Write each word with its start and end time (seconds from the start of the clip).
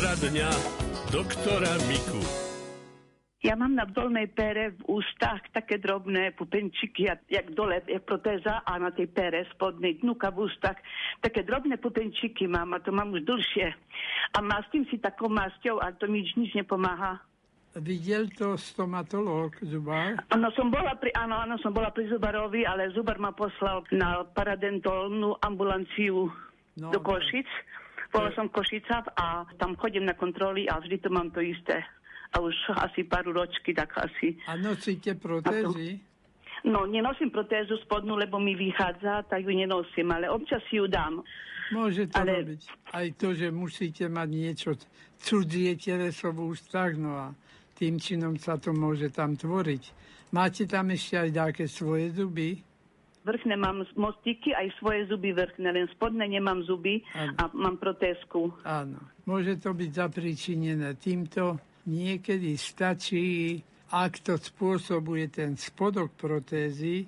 Poradňa 0.00 0.48
doktora 1.12 1.76
Miku. 1.84 2.24
Ja 3.44 3.52
mám 3.52 3.76
na 3.76 3.84
dolnej 3.84 4.32
pere 4.32 4.72
v 4.72 4.96
ústach 4.96 5.44
také 5.52 5.76
drobné 5.76 6.32
pupenčiky, 6.40 7.04
jak, 7.04 7.20
jak 7.28 7.52
dole 7.52 7.84
je 7.84 8.00
protéza 8.00 8.64
a 8.64 8.80
na 8.80 8.96
tej 8.96 9.12
pere 9.12 9.44
spodnej 9.52 10.00
dnuka 10.00 10.32
v 10.32 10.48
ústach 10.48 10.80
také 11.20 11.44
drobné 11.44 11.76
pupenčiky 11.76 12.48
mám 12.48 12.72
a 12.72 12.80
to 12.80 12.96
mám 12.96 13.12
už 13.12 13.28
dlhšie. 13.28 13.76
A 14.32 14.38
mastím 14.40 14.88
si 14.88 14.96
takou 14.96 15.28
masťou 15.28 15.84
a 15.84 15.92
to 15.92 16.08
mi 16.08 16.24
nič, 16.24 16.32
nič 16.32 16.56
nepomáha. 16.56 17.20
Videl 17.76 18.32
to 18.32 18.56
stomatológ, 18.56 19.60
zubár? 19.68 20.16
Áno, 20.32 20.48
som 20.56 20.72
bola 20.72 20.96
pri, 20.96 21.12
áno, 21.12 21.44
áno, 21.44 21.60
som 21.60 21.76
bola 21.76 21.92
pri 21.92 22.08
zubarovi, 22.08 22.64
ale 22.64 22.88
zubar 22.96 23.20
ma 23.20 23.36
poslal 23.36 23.84
na 23.92 24.24
paradentolnú 24.24 25.36
ambulanciu 25.44 26.32
No, 26.78 26.88
do 26.94 27.00
Košic. 27.02 27.50
Bola 28.10 28.34
som 28.34 28.50
v 28.50 28.58
Košicách 28.58 29.14
a 29.14 29.46
tam 29.54 29.78
chodím 29.78 30.04
na 30.06 30.18
kontroly 30.18 30.66
a 30.66 30.82
vždy 30.82 30.98
to 30.98 31.08
mám 31.14 31.30
to 31.30 31.40
isté. 31.40 31.78
A 32.30 32.42
už 32.42 32.54
asi 32.78 33.06
pár 33.06 33.26
ročky, 33.26 33.74
tak 33.74 33.94
asi. 33.98 34.38
A 34.46 34.54
nosíte 34.58 35.14
protézy? 35.14 35.98
No, 36.66 36.84
nenosím 36.84 37.32
protézu 37.32 37.80
spodnú, 37.80 38.20
lebo 38.20 38.36
mi 38.36 38.52
vychádza, 38.52 39.24
tak 39.26 39.48
ju 39.48 39.54
nenosím, 39.54 40.12
ale 40.12 40.28
občas 40.28 40.60
ju 40.68 40.84
dám. 40.84 41.24
Môže 41.72 42.10
to 42.10 42.20
Ale- 42.20 42.44
robiť. 42.44 42.60
Aj 42.92 43.06
to, 43.16 43.28
že 43.32 43.48
musíte 43.48 44.04
mať 44.10 44.28
niečo 44.28 44.70
cudzie 45.22 45.78
teleso 45.78 46.34
v 46.34 46.52
ústach, 46.52 46.92
no 46.98 47.16
a 47.16 47.26
tým 47.78 47.96
činom 47.96 48.36
sa 48.36 48.58
to 48.60 48.74
môže 48.76 49.08
tam 49.14 49.38
tvoriť. 49.38 49.82
Máte 50.36 50.68
tam 50.68 50.92
ešte 50.92 51.16
aj 51.16 51.30
také 51.32 51.64
svoje 51.64 52.12
zuby? 52.12 52.60
Vrchné 53.20 53.52
mám 53.60 53.84
mostiky, 54.00 54.56
aj 54.56 54.72
svoje 54.80 55.04
zuby 55.04 55.36
vrchné, 55.36 55.68
len 55.76 55.86
spodné 55.92 56.24
nemám 56.24 56.64
zuby 56.64 57.04
Áno. 57.12 57.36
a 57.36 57.42
mám 57.52 57.76
protézku. 57.76 58.48
Áno. 58.64 58.96
Môže 59.28 59.60
to 59.60 59.76
byť 59.76 59.90
zapričinené 59.92 60.96
týmto. 60.96 61.60
Niekedy 61.84 62.56
stačí, 62.56 63.60
ak 63.92 64.24
to 64.24 64.40
spôsobuje 64.40 65.28
ten 65.28 65.52
spodok 65.60 66.16
protézy, 66.16 67.04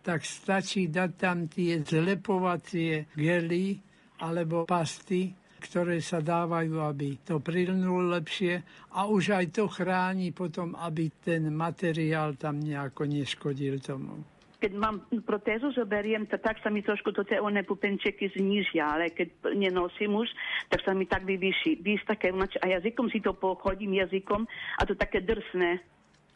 tak 0.00 0.22
stačí 0.22 0.86
dať 0.86 1.10
tam 1.18 1.50
tie 1.50 1.82
zlepovacie 1.82 3.10
gely 3.18 3.76
alebo 4.22 4.64
pasty, 4.70 5.34
ktoré 5.60 6.00
sa 6.00 6.24
dávajú, 6.24 6.80
aby 6.80 7.20
to 7.20 7.42
prilnul 7.42 8.08
lepšie 8.16 8.64
a 8.96 9.04
už 9.10 9.36
aj 9.36 9.46
to 9.52 9.64
chráni 9.68 10.32
potom, 10.32 10.72
aby 10.78 11.12
ten 11.20 11.52
materiál 11.52 12.38
tam 12.40 12.62
nejako 12.62 13.04
neškodil 13.04 13.76
tomu. 13.82 14.39
Keď 14.60 14.72
mám 14.76 15.08
protézu, 15.24 15.72
zoberiem, 15.72 16.28
to 16.28 16.36
tak 16.36 16.60
sa 16.60 16.68
mi 16.68 16.84
trošku 16.84 17.16
to 17.16 17.24
tie 17.24 17.40
oné 17.40 17.64
pupenčeky 17.64 18.28
znižia, 18.36 18.84
ale 18.84 19.08
keď 19.08 19.56
nenosím 19.56 20.20
už, 20.20 20.28
tak 20.68 20.84
sa 20.84 20.92
mi 20.92 21.08
tak 21.08 21.24
vyvyší. 21.24 21.80
Vys 21.80 22.04
také, 22.04 22.28
a 22.36 22.66
jazykom 22.68 23.08
si 23.08 23.24
to 23.24 23.32
pochodím 23.32 23.96
jazykom 23.96 24.44
a 24.76 24.82
to 24.84 24.92
také 24.92 25.24
drsné. 25.24 25.80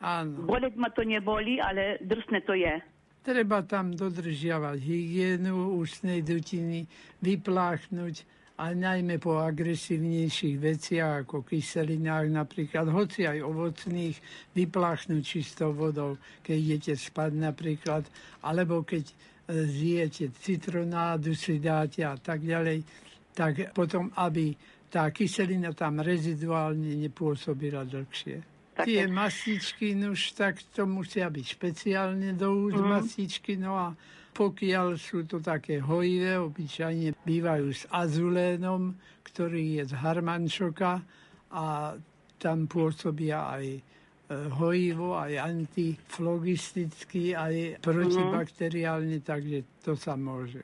Áno. 0.01 0.49
Boleť 0.49 0.75
ma 0.81 0.89
to 0.89 1.05
neboli, 1.05 1.61
ale 1.61 2.01
drsné 2.01 2.41
to 2.49 2.57
je. 2.57 2.81
Treba 3.25 3.65
tam 3.65 3.93
dodržiavať 3.97 4.77
hygienu 4.85 5.81
ústnej 5.81 6.21
dutiny, 6.21 6.85
vypláchnuť 7.25 8.44
a 8.55 8.71
najmä 8.71 9.19
po 9.19 9.43
agresívnejších 9.43 10.57
veciach 10.63 11.27
ako 11.27 11.43
kyselinách 11.43 12.31
napríklad, 12.31 12.87
hoci 12.87 13.27
aj 13.27 13.43
ovocných, 13.43 14.17
vypláchnuť 14.55 15.23
čistou 15.27 15.75
vodou, 15.75 16.15
keď 16.47 16.57
idete 16.63 16.95
spať 16.95 17.35
napríklad, 17.35 18.07
alebo 18.47 18.87
keď 18.87 19.11
e, 19.11 19.15
zjete 19.67 20.31
citronádu, 20.39 21.35
si 21.35 21.59
dáte 21.59 22.07
a 22.07 22.15
tak 22.15 22.47
ďalej, 22.47 22.87
tak 23.35 23.75
potom, 23.75 24.15
aby 24.15 24.55
tá 24.87 25.11
kyselina 25.11 25.75
tam 25.75 25.99
reziduálne 25.99 26.95
nepôsobila 26.95 27.83
dlhšie. 27.83 28.39
Také- 28.79 28.87
Tie 28.87 29.03
mastičky, 29.11 29.99
nuž, 29.99 30.31
tak 30.39 30.63
to 30.71 30.87
musia 30.87 31.27
byť 31.27 31.47
špeciálne 31.59 32.31
do 32.39 32.71
úst 32.71 32.79
mm. 32.79 32.87
mastičky, 32.87 33.59
no 33.59 33.75
a 33.75 33.99
pokiaľ 34.35 34.99
sú 34.99 35.23
to 35.31 35.39
také 35.39 35.79
hojivé, 35.79 36.43
obyčajne 36.43 37.15
bývajú 37.23 37.71
s 37.71 37.87
azulénom, 37.87 38.99
ktorý 39.23 39.79
je 39.81 39.83
z 39.89 39.95
harmančoka 39.95 41.01
a 41.55 41.95
tam 42.43 42.67
pôsobia 42.67 43.55
aj 43.55 43.65
e, 43.73 43.81
hojivo, 44.59 45.15
aj 45.15 45.39
antiflogisticky, 45.39 47.33
aj 47.33 47.79
protibakteriálne, 47.79 49.23
takže 49.23 49.63
to 49.87 49.95
sa 49.95 50.19
môže. 50.19 50.61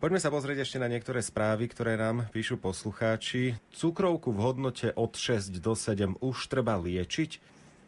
Poďme 0.00 0.16
sa 0.16 0.32
pozrieť 0.32 0.64
ešte 0.64 0.80
na 0.80 0.88
niektoré 0.88 1.20
správy, 1.20 1.68
ktoré 1.68 1.92
nám 1.96 2.32
píšu 2.32 2.56
poslucháči. 2.56 3.60
Cukrovku 3.68 4.32
v 4.32 4.40
hodnote 4.40 4.96
od 4.96 5.12
6 5.12 5.60
do 5.60 5.76
7 5.76 6.16
už 6.24 6.48
treba 6.48 6.80
liečiť. 6.80 7.30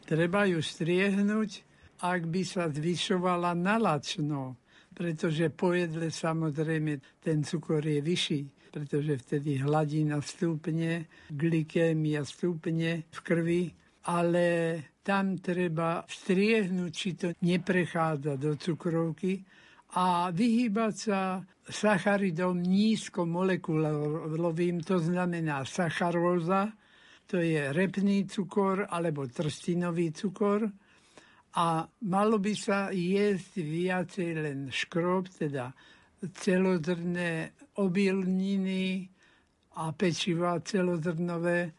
Treba 0.05 0.45
ju 0.45 0.61
striehnúť, 0.61 1.65
ak 2.05 2.29
by 2.29 2.43
sa 2.45 2.69
zvyšovala 2.69 3.57
nalačno, 3.57 4.61
pretože 4.95 5.51
po 5.51 5.73
jedle 5.73 6.13
samozrejme 6.13 7.01
ten 7.19 7.45
cukor 7.45 7.83
je 7.83 8.01
vyšší, 8.01 8.51
pretože 8.73 9.19
vtedy 9.19 9.59
hladina 9.61 10.21
stúpne, 10.21 11.05
glykémia 11.33 12.25
stúpne 12.25 13.03
v 13.09 13.21
krvi, 13.21 13.73
ale 14.09 14.45
tam 15.03 15.39
treba 15.39 16.05
striehnúť, 16.07 16.93
či 16.93 17.15
to 17.19 17.33
neprechádza 17.43 18.37
do 18.39 18.57
cukrovky 18.57 19.45
a 19.99 20.31
vyhýbať 20.33 20.95
sa 20.97 21.45
sacharidom 21.69 22.63
nízkomolekulovým, 22.65 24.81
to 24.83 24.99
znamená 24.99 25.65
sacharóza, 25.69 26.73
to 27.29 27.37
je 27.39 27.73
repný 27.73 28.25
cukor 28.29 28.87
alebo 28.89 29.27
trstinový 29.29 30.13
cukor 30.13 30.73
a 31.53 31.85
malo 32.09 32.41
by 32.41 32.55
sa 32.57 32.89
jesť 32.89 33.61
viacej 33.61 34.31
len 34.41 34.61
škrob, 34.73 35.29
teda 35.29 35.73
celozrné 36.33 37.53
obilniny 37.77 39.05
a 39.77 39.93
pečiva 39.93 40.61
celozrnové 40.65 41.73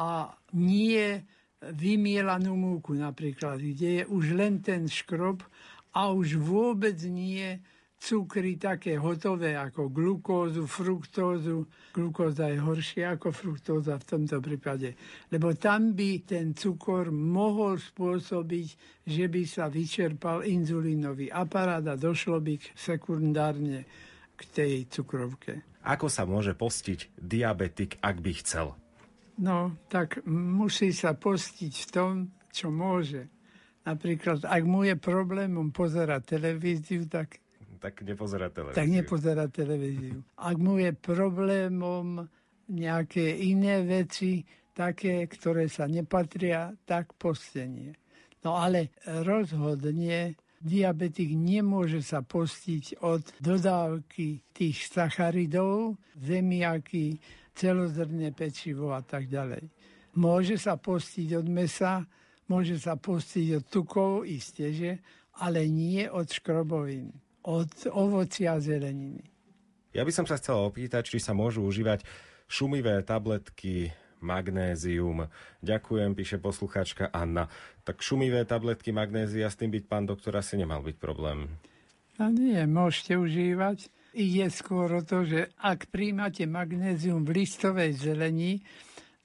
a 0.00 0.32
nie 0.56 1.20
vymielanú 1.60 2.56
múku 2.56 2.96
napríklad, 2.96 3.60
kde 3.60 3.88
je 4.00 4.04
už 4.08 4.24
len 4.32 4.64
ten 4.64 4.88
škrob 4.88 5.44
a 5.92 6.08
už 6.08 6.40
vôbec 6.40 6.96
nie 7.04 7.60
cukry 8.00 8.56
také 8.56 8.96
hotové 8.96 9.52
ako 9.60 9.92
glukózu, 9.92 10.64
fruktózu. 10.64 11.68
Glukóza 11.92 12.48
je 12.48 12.56
horšia 12.56 13.20
ako 13.20 13.28
fruktóza 13.28 14.00
v 14.00 14.08
tomto 14.08 14.40
prípade, 14.40 14.96
lebo 15.28 15.52
tam 15.52 15.92
by 15.92 16.24
ten 16.24 16.56
cukor 16.56 17.12
mohol 17.12 17.76
spôsobiť, 17.76 18.68
že 19.04 19.24
by 19.28 19.42
sa 19.44 19.68
vyčerpal 19.68 20.48
inzulínový 20.48 21.28
aparát 21.28 21.84
a 21.84 22.00
došlo 22.00 22.40
by 22.40 22.56
k 22.56 22.72
sekundárne 22.72 23.84
k 24.32 24.40
tej 24.48 24.88
cukrovke. 24.88 25.68
Ako 25.84 26.08
sa 26.08 26.24
môže 26.24 26.56
postiť 26.56 27.20
diabetik, 27.20 28.00
ak 28.00 28.16
by 28.24 28.32
chcel? 28.40 28.72
No, 29.40 29.76
tak 29.92 30.24
musí 30.28 30.92
sa 30.92 31.12
postiť 31.16 31.72
v 31.72 31.88
tom, 31.92 32.12
čo 32.52 32.72
môže. 32.72 33.28
Napríklad, 33.84 34.44
ak 34.44 34.62
mu 34.68 34.84
je 34.84 34.96
problémom 34.96 35.72
pozerať 35.72 36.36
televíziu, 36.36 37.08
tak 37.08 37.40
Tak 37.80 38.04
nepozerá 38.04 38.52
televíziu. 38.52 38.76
tak 38.76 38.88
nepozerá 38.92 39.44
televíziu. 39.48 40.20
Ak 40.36 40.56
mu 40.60 40.76
je 40.76 40.92
problémom 40.92 42.28
nejaké 42.68 43.40
iné 43.40 43.80
veci, 43.82 44.44
také, 44.76 45.26
ktoré 45.26 45.66
sa 45.66 45.88
nepatria, 45.88 46.76
tak 46.84 47.16
postenie. 47.16 47.96
No 48.44 48.56
ale 48.56 48.92
rozhodne 49.04 50.36
diabetik 50.60 51.32
nemôže 51.32 52.04
sa 52.04 52.20
postiť 52.20 53.00
od 53.00 53.24
dodávky 53.40 54.44
tých 54.52 54.92
sacharidov, 54.92 55.96
zemiaky, 56.20 57.16
celozrné 57.56 58.32
pečivo 58.36 58.92
a 58.92 59.00
tak 59.00 59.28
ďalej. 59.28 59.64
Môže 60.20 60.60
sa 60.60 60.76
postiť 60.76 61.36
od 61.40 61.46
mesa, 61.48 62.04
môže 62.48 62.76
sa 62.76 62.96
postiť 62.96 63.46
od 63.60 63.64
tukov, 63.68 64.28
isté, 64.28 64.72
že, 64.72 64.90
ale 65.40 65.64
nie 65.68 66.04
od 66.08 66.28
škrobovín, 66.28 67.08
od 67.44 67.72
ovocia 67.92 68.56
a 68.56 68.62
zeleniny. 68.62 69.24
Ja 69.90 70.06
by 70.06 70.12
som 70.14 70.26
sa 70.28 70.38
chcel 70.38 70.54
opýtať, 70.60 71.10
či 71.10 71.18
sa 71.18 71.34
môžu 71.34 71.66
užívať 71.66 72.06
šumivé 72.46 73.02
tabletky, 73.02 73.90
magnézium. 74.20 75.26
Ďakujem, 75.64 76.12
píše 76.12 76.36
posluchačka 76.38 77.08
Anna. 77.10 77.48
Tak 77.82 78.04
šumivé 78.04 78.44
tabletky 78.44 78.92
magnézia, 78.92 79.48
s 79.48 79.58
tým 79.58 79.72
byť 79.72 79.84
pán 79.88 80.04
doktor 80.06 80.36
asi 80.36 80.60
nemal 80.60 80.84
byť 80.84 80.96
problém. 81.00 81.48
A 82.20 82.28
nie, 82.28 82.60
môžete 82.68 83.16
užívať. 83.16 83.88
Ide 84.12 84.52
skôr 84.52 84.92
o 84.92 85.02
to, 85.02 85.24
že 85.24 85.48
ak 85.56 85.88
príjmate 85.88 86.44
magnézium 86.44 87.24
v 87.24 87.42
listovej 87.42 87.96
zelení, 87.96 88.60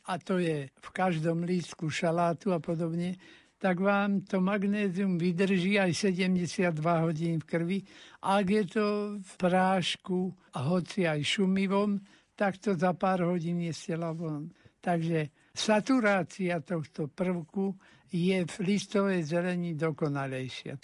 a 0.05 0.21
to 0.21 0.37
je 0.37 0.69
v 0.69 0.89
každom 0.93 1.43
lístku 1.43 1.89
šalátu 1.89 2.53
a 2.53 2.61
podobne, 2.61 3.17
tak 3.57 3.79
vám 3.79 4.21
to 4.21 4.41
magnézium 4.41 5.17
vydrží 5.17 5.79
aj 5.79 5.93
72 5.93 6.99
hodín 6.99 7.39
v 7.39 7.45
krvi. 7.45 7.79
Ak 8.21 8.49
je 8.49 8.63
to 8.67 8.85
v 9.21 9.31
prášku 9.37 10.33
a 10.53 10.59
hoci 10.69 11.07
aj 11.07 11.23
šumivom, 11.23 11.99
tak 12.35 12.57
to 12.59 12.75
za 12.75 12.93
pár 12.93 13.23
hodín 13.23 13.63
je 13.63 13.73
stela 13.73 14.11
von. 14.11 14.51
Takže 14.83 15.31
saturácia 15.55 16.59
tohto 16.59 17.07
prvku 17.07 17.73
je 18.11 18.45
v 18.45 18.55
listovej 18.59 19.23
zelení 19.23 19.73
dokonalejšia. 19.73 20.77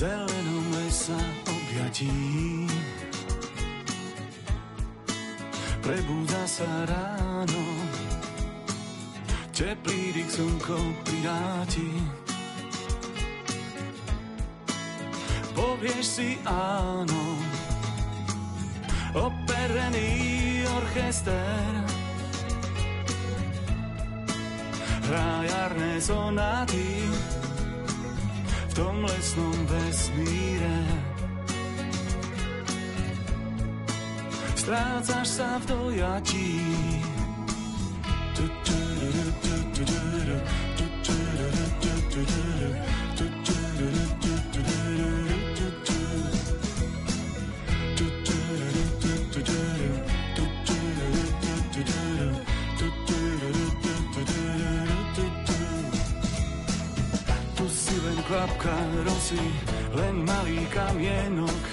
Zelenom 0.00 0.66
lesa 0.72 1.20
objatí. 1.44 2.08
Prebúdza 5.84 6.42
sa 6.48 6.70
ráno. 6.88 7.64
Teplý 9.52 10.16
dých 10.16 10.30
slnko 10.40 10.80
pridáti 11.04 11.92
Povieš 15.52 16.00
si 16.00 16.40
áno. 16.48 17.36
Operený 19.12 20.64
orchester 20.64 22.00
Hrá 25.10 25.42
jarné 25.42 25.98
sonáty 25.98 26.86
V 28.70 28.72
tom 28.78 29.02
lesnom 29.02 29.58
vesmíre 29.66 30.78
strácaš 34.70 35.26
sa 35.26 35.58
v 35.58 35.64
dojatí. 35.66 36.62
Rosy, 59.30 59.50
len 59.94 60.24
malý 60.26 60.66
kamienok, 60.70 61.64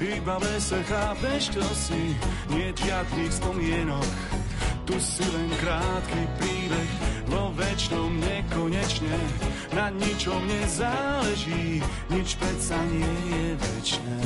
iba 0.00 0.38
v 0.40 0.42
lese 0.48 0.80
chápeš, 0.88 1.52
čo 1.52 1.64
si, 1.76 2.16
nie 2.48 2.72
žiadnych 2.72 3.32
spomienok. 3.32 4.12
Tu 4.84 4.96
si 5.00 5.24
len 5.24 5.48
krátky 5.64 6.22
príbeh, 6.40 6.90
vo 7.28 7.48
väčšnom 7.56 8.20
nekonečne. 8.20 9.16
Na 9.72 9.88
ničom 9.88 10.44
nezáleží, 10.44 11.80
nič 12.12 12.36
predsa 12.36 12.76
nie 12.92 13.16
je 13.32 13.44
väčšné. 13.56 14.16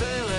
sail 0.00 0.29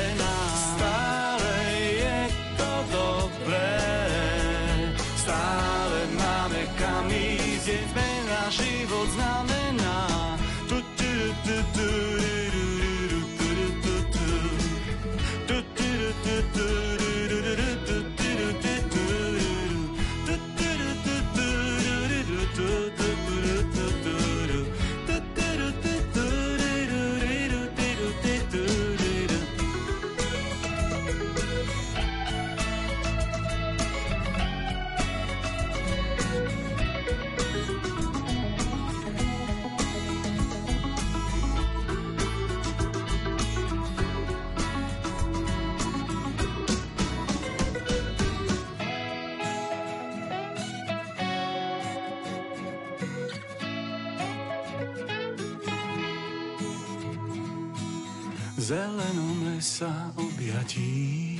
zelenom 58.71 59.51
lesa 59.51 60.15
objatí. 60.15 61.35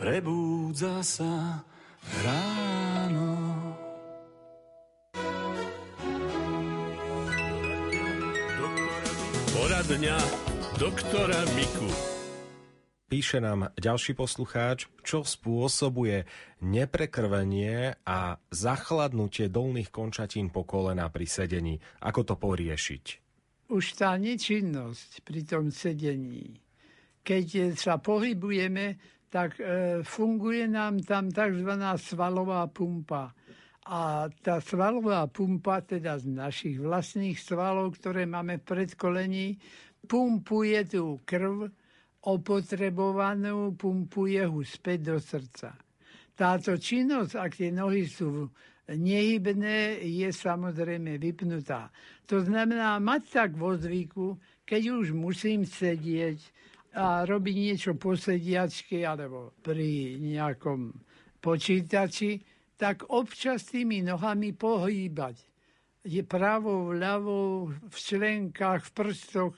Prebúdza 0.00 1.04
sa 1.04 1.60
ráno. 2.24 3.36
Poradňa 9.52 10.16
doktora 10.80 11.44
Miku. 11.52 11.92
Píše 13.12 13.44
nám 13.44 13.76
ďalší 13.76 14.16
poslucháč, 14.16 14.88
čo 15.04 15.20
spôsobuje 15.20 16.24
neprekrvenie 16.64 18.00
a 18.08 18.40
zachladnutie 18.48 19.52
dolných 19.52 19.92
končatín 19.92 20.48
po 20.48 20.64
kolena 20.64 21.12
pri 21.12 21.28
sedení. 21.28 21.76
Ako 22.00 22.24
to 22.24 22.40
poriešiť? 22.40 23.27
Už 23.68 23.84
tá 24.00 24.16
nečinnosť 24.16 25.22
pri 25.24 25.40
tom 25.44 25.68
sedení, 25.68 26.56
keď 27.20 27.76
sa 27.76 28.00
pohybujeme, 28.00 28.96
tak 29.28 29.60
e, 29.60 30.00
funguje 30.00 30.64
nám 30.64 31.04
tam 31.04 31.28
tzv. 31.28 31.68
svalová 32.00 32.64
pumpa. 32.72 33.36
A 33.88 34.28
tá 34.40 34.60
svalová 34.60 35.28
pumpa, 35.28 35.84
teda 35.84 36.16
z 36.20 36.32
našich 36.32 36.76
vlastných 36.80 37.36
svalov, 37.36 37.96
ktoré 38.00 38.24
máme 38.24 38.60
v 38.60 38.68
predkolení, 38.68 39.46
pumpuje 40.08 40.88
tú 40.88 41.20
krv 41.24 41.68
opotrebovanú, 42.24 43.76
pumpuje 43.76 44.44
ho 44.48 44.60
späť 44.64 44.98
do 45.12 45.16
srdca. 45.20 45.76
Táto 46.32 46.76
činnosť, 46.76 47.32
ak 47.36 47.52
tie 47.52 47.70
nohy 47.72 48.08
sú 48.08 48.48
nehybné, 48.88 50.00
je 50.00 50.28
samozrejme 50.32 51.20
vypnutá. 51.20 51.92
To 52.28 52.40
znamená 52.40 52.96
mať 53.00 53.22
tak 53.28 53.50
vo 53.56 53.76
zvyku, 53.76 54.40
keď 54.64 54.82
už 55.00 55.12
musím 55.12 55.68
sedieť 55.68 56.40
a 56.96 57.28
robiť 57.28 57.56
niečo 57.56 57.92
po 58.00 58.16
sediačke 58.16 59.04
alebo 59.04 59.52
pri 59.60 60.16
nejakom 60.16 60.96
počítači, 61.38 62.40
tak 62.78 63.04
občas 63.12 63.68
tými 63.68 64.00
nohami 64.00 64.56
pohýbať. 64.56 65.36
Je 66.08 66.24
pravou, 66.24 66.94
ľavou, 66.94 67.68
v 67.68 67.96
členkách, 67.96 68.88
v 68.88 68.92
prstoch, 68.94 69.54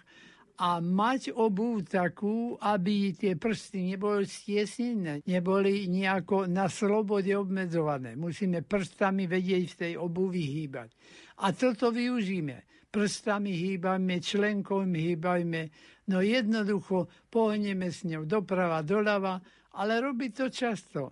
a 0.61 0.77
mať 0.85 1.33
obu 1.33 1.81
takú, 1.81 2.53
aby 2.61 3.17
tie 3.17 3.33
prsty 3.33 3.97
neboli 3.97 4.29
stiesnené, 4.29 5.25
neboli 5.25 5.89
nejako 5.89 6.45
na 6.45 6.69
slobode 6.69 7.33
obmedzované. 7.33 8.13
Musíme 8.13 8.61
prstami 8.61 9.25
vedieť 9.25 9.65
v 9.73 9.79
tej 9.81 9.93
obuvi 9.97 10.45
hýbať. 10.45 10.93
A 11.41 11.57
toto 11.57 11.89
využíme. 11.89 12.69
Prstami 12.93 13.57
hýbajme, 13.57 14.21
členkom 14.21 14.93
hýbajme, 14.93 15.63
no 16.13 16.19
jednoducho 16.21 17.09
pohneme 17.33 17.89
s 17.89 18.05
ňou 18.05 18.27
doprava, 18.27 18.85
doľava, 18.85 19.41
ale 19.79 20.03
robiť 20.03 20.31
to 20.35 20.47
často. 20.53 21.03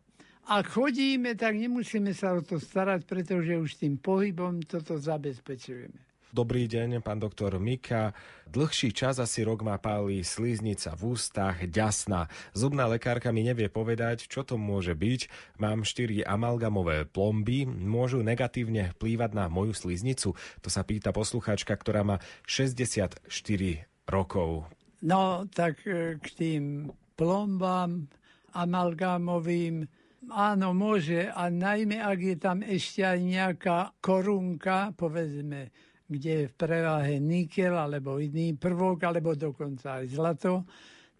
A 0.49 0.61
chodíme, 0.61 1.39
tak 1.39 1.57
nemusíme 1.57 2.13
sa 2.13 2.37
o 2.37 2.45
to 2.45 2.61
starať, 2.61 3.07
pretože 3.07 3.53
už 3.57 3.71
tým 3.81 3.97
pohybom 3.97 4.61
toto 4.67 4.99
zabezpečujeme. 4.99 6.08
Dobrý 6.29 6.69
deň, 6.69 7.01
pán 7.01 7.17
doktor 7.17 7.57
Mika. 7.57 8.13
Dlhší 8.53 8.93
čas, 8.93 9.17
asi 9.17 9.41
rok 9.49 9.65
má 9.65 9.81
páli 9.81 10.21
slíznica 10.21 10.93
v 10.93 11.17
ústach, 11.17 11.65
ďasná. 11.65 12.29
Zubná 12.53 12.85
lekárka 12.85 13.33
mi 13.33 13.41
nevie 13.41 13.73
povedať, 13.73 14.29
čo 14.29 14.45
to 14.45 14.61
môže 14.61 14.93
byť. 14.93 15.25
Mám 15.57 15.89
štyri 15.89 16.21
amalgamové 16.21 17.09
plomby, 17.09 17.65
môžu 17.65 18.21
negatívne 18.21 18.93
vplývať 19.01 19.31
na 19.33 19.49
moju 19.49 19.73
slíznicu? 19.73 20.37
To 20.37 20.69
sa 20.69 20.85
pýta 20.85 21.17
poslucháčka, 21.17 21.73
ktorá 21.73 22.05
má 22.05 22.21
64 22.45 23.25
rokov. 24.05 24.69
No, 25.01 25.49
tak 25.49 25.81
e, 25.89 26.21
k 26.21 26.27
tým 26.37 26.93
plombám 27.17 28.05
amalgamovým 28.53 29.89
áno, 30.29 30.77
môže, 30.77 31.33
a 31.33 31.49
najmä 31.49 32.05
ak 32.05 32.19
je 32.21 32.37
tam 32.37 32.59
ešte 32.61 33.01
aj 33.01 33.19
nejaká 33.23 33.79
korunka, 34.05 34.93
povedzme, 34.93 35.73
kde 36.09 36.31
je 36.33 36.45
v 36.49 36.55
preváhe 36.57 37.21
nikel 37.21 37.77
alebo 37.77 38.17
iný 38.17 38.57
prvok, 38.57 39.05
alebo 39.05 39.37
dokonca 39.37 40.01
aj 40.01 40.07
zlato, 40.09 40.65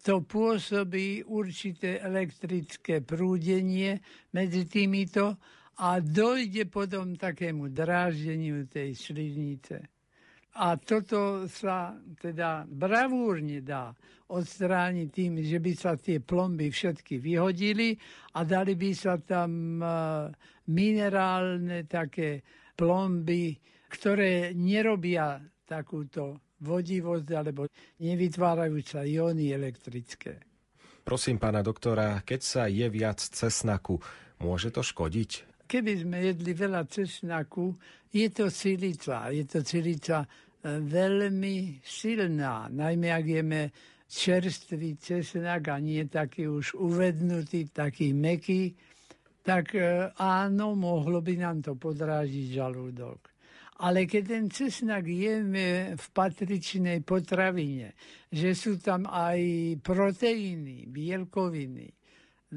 to 0.01 0.25
pôsobí 0.25 1.27
určité 1.29 2.01
elektrické 2.01 3.05
prúdenie 3.05 4.01
medzi 4.33 4.65
týmito 4.65 5.37
a 5.79 6.01
dojde 6.01 6.67
potom 6.67 7.15
takému 7.15 7.69
dráždeniu 7.71 8.67
tej 8.67 8.97
sliznice. 8.97 9.77
A 10.59 10.75
toto 10.75 11.47
sa 11.47 11.95
teda 12.19 12.67
bravúrne 12.67 13.63
dá 13.63 13.95
odstrániť 14.29 15.09
tým, 15.09 15.33
že 15.39 15.59
by 15.63 15.73
sa 15.79 15.95
tie 15.95 16.19
plomby 16.19 16.69
všetky 16.69 17.23
vyhodili 17.23 17.95
a 18.35 18.43
dali 18.43 18.75
by 18.75 18.91
sa 18.91 19.23
tam 19.23 19.79
e, 19.79 19.87
minerálne 20.75 21.87
také 21.87 22.43
plomby, 22.75 23.55
ktoré 23.89 24.53
nerobia 24.53 25.41
takúto 25.65 26.41
vodivosť 26.61 27.29
alebo 27.35 27.69
nevytvárajú 28.03 28.79
sa 28.83 29.07
ióny 29.07 29.55
elektrické. 29.55 30.43
Prosím 31.05 31.41
pána 31.41 31.65
doktora, 31.65 32.21
keď 32.21 32.41
sa 32.45 32.63
je 32.69 32.85
viac 32.93 33.17
cesnaku, 33.17 33.97
môže 34.45 34.69
to 34.69 34.85
škodiť? 34.85 35.31
Keby 35.69 36.05
sme 36.05 36.17
jedli 36.21 36.53
veľa 36.53 36.85
cesnaku, 36.89 37.77
je 38.13 38.29
to 38.33 38.49
silica. 38.49 39.29
Je 39.29 39.45
to 39.45 39.61
silica 39.61 40.25
e, 40.25 40.29
veľmi 40.81 41.81
silná. 41.85 42.73
Najmä 42.73 43.09
ak 43.13 43.25
jeme 43.25 43.61
čerstvý 44.09 44.97
cesnak 44.97 45.69
a 45.69 45.77
nie 45.77 46.09
taký 46.09 46.49
už 46.49 46.73
uvednutý, 46.77 47.69
taký 47.69 48.17
meký, 48.17 48.73
tak 49.45 49.77
e, 49.77 50.09
áno, 50.17 50.73
mohlo 50.73 51.21
by 51.21 51.35
nám 51.37 51.61
to 51.61 51.77
podrážiť 51.77 52.57
žalúdok. 52.57 53.28
Ale 53.79 54.11
keď 54.11 54.23
ten 54.27 54.47
cesnak 54.51 55.07
jeme 55.07 55.95
v 55.95 56.07
patričnej 56.11 56.99
potravine, 57.07 57.95
že 58.27 58.51
sú 58.59 58.83
tam 58.83 59.07
aj 59.07 59.39
proteíny, 59.87 60.91
bielkoviny, 60.91 61.87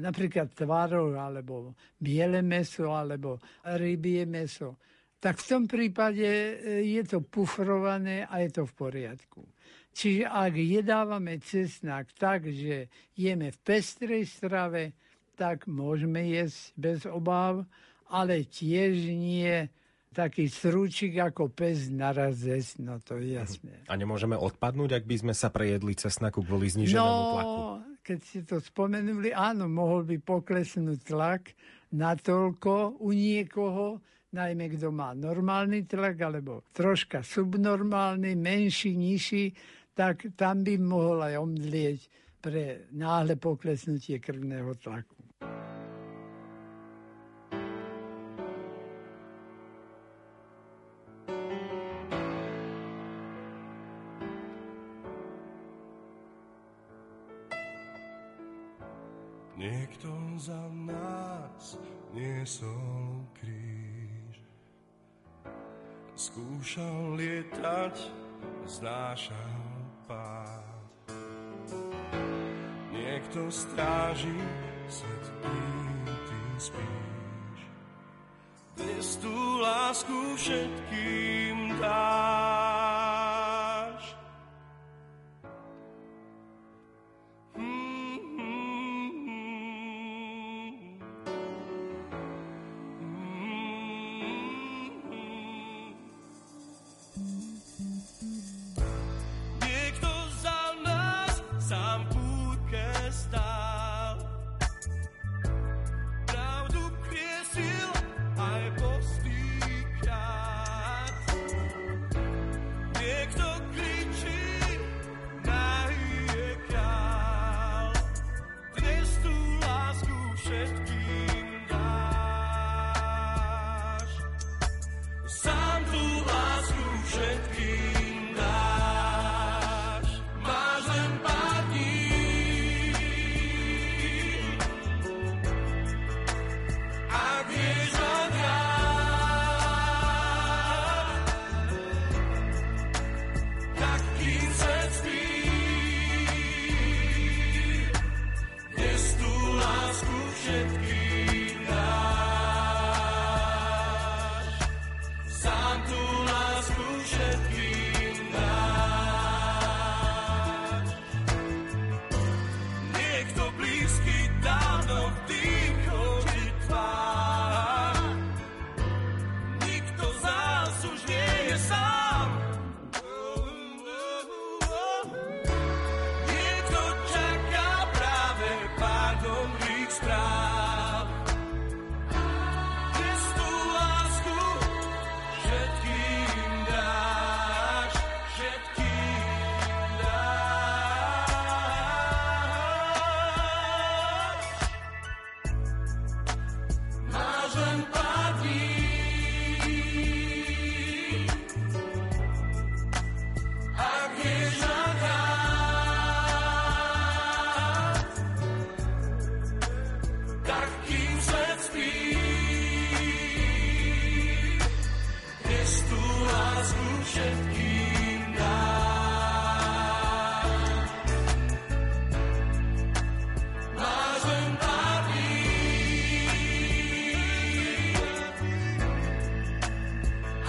napríklad 0.02 0.50
tvarov, 0.50 1.14
alebo 1.14 1.78
biele 1.94 2.42
meso, 2.42 2.90
alebo 2.90 3.38
rybie 3.62 4.26
meso, 4.26 4.82
tak 5.22 5.38
v 5.38 5.46
tom 5.46 5.64
prípade 5.70 6.26
e, 6.26 6.52
je 6.82 7.02
to 7.06 7.22
pufrované 7.22 8.26
a 8.26 8.42
je 8.42 8.50
to 8.50 8.66
v 8.66 8.74
poriadku. 8.74 9.46
Čiže 9.94 10.26
ak 10.26 10.52
jedávame 10.58 11.38
cesnak 11.38 12.10
tak, 12.18 12.50
že 12.50 12.90
jeme 13.14 13.54
v 13.54 13.58
pestrej 13.62 14.26
strave, 14.26 14.98
tak 15.38 15.70
môžeme 15.70 16.26
jesť 16.26 16.74
bez 16.74 17.00
obáv, 17.06 17.62
ale 18.10 18.42
tiež 18.42 19.14
nie 19.14 19.70
taký 20.12 20.46
strúčik 20.46 21.16
ako 21.16 21.48
pes 21.48 21.88
naraz 21.88 22.44
zesť, 22.44 22.84
no 22.84 23.00
to 23.00 23.16
je 23.16 23.40
jasné. 23.40 23.72
A 23.88 23.96
nemôžeme 23.96 24.36
odpadnúť, 24.36 25.00
ak 25.00 25.04
by 25.08 25.16
sme 25.24 25.34
sa 25.34 25.48
prejedli 25.48 25.96
cesnaku 25.96 26.44
kvôli 26.44 26.68
zniženému 26.68 27.00
no, 27.00 27.32
tlaku? 27.32 27.60
keď 28.02 28.18
ste 28.20 28.40
to 28.44 28.58
spomenuli, 28.58 29.30
áno, 29.32 29.70
mohol 29.70 30.02
by 30.04 30.18
poklesnúť 30.20 30.98
tlak 31.06 31.54
natoľko 31.94 33.00
u 33.00 33.10
niekoho, 33.14 34.02
najmä 34.34 34.74
kto 34.74 34.90
má 34.90 35.14
normálny 35.14 35.86
tlak, 35.86 36.18
alebo 36.18 36.66
troška 36.74 37.22
subnormálny, 37.22 38.34
menší, 38.34 38.98
nižší, 38.98 39.54
tak 39.94 40.34
tam 40.34 40.66
by 40.66 40.74
mohol 40.82 41.22
aj 41.22 41.34
omdlieť 41.38 42.00
pre 42.42 42.90
náhle 42.90 43.38
poklesnutie 43.38 44.18
krvného 44.18 44.74
tlaku. 44.82 45.21
Niekto 59.52 60.08
za 60.40 60.64
nás 60.72 61.76
niesol 62.16 63.28
kríž. 63.36 64.40
Skúšal 66.16 67.20
lietať, 67.20 67.96
znášal 68.64 69.60
pád. 70.08 71.12
Niekto 72.92 73.52
stráži 73.52 74.40
svet, 74.88 75.26
ty 76.04 76.40
spíš. 76.56 77.60
Dnes 78.80 79.08
tú 79.20 79.36
lásku 79.60 80.16
všetkým 80.40 81.76
dáš. 81.76 82.41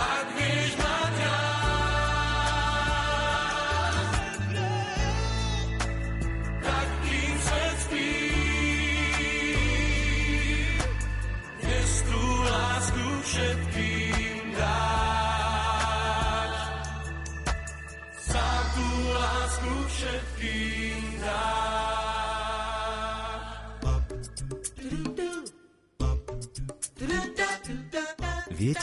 I 0.05 0.32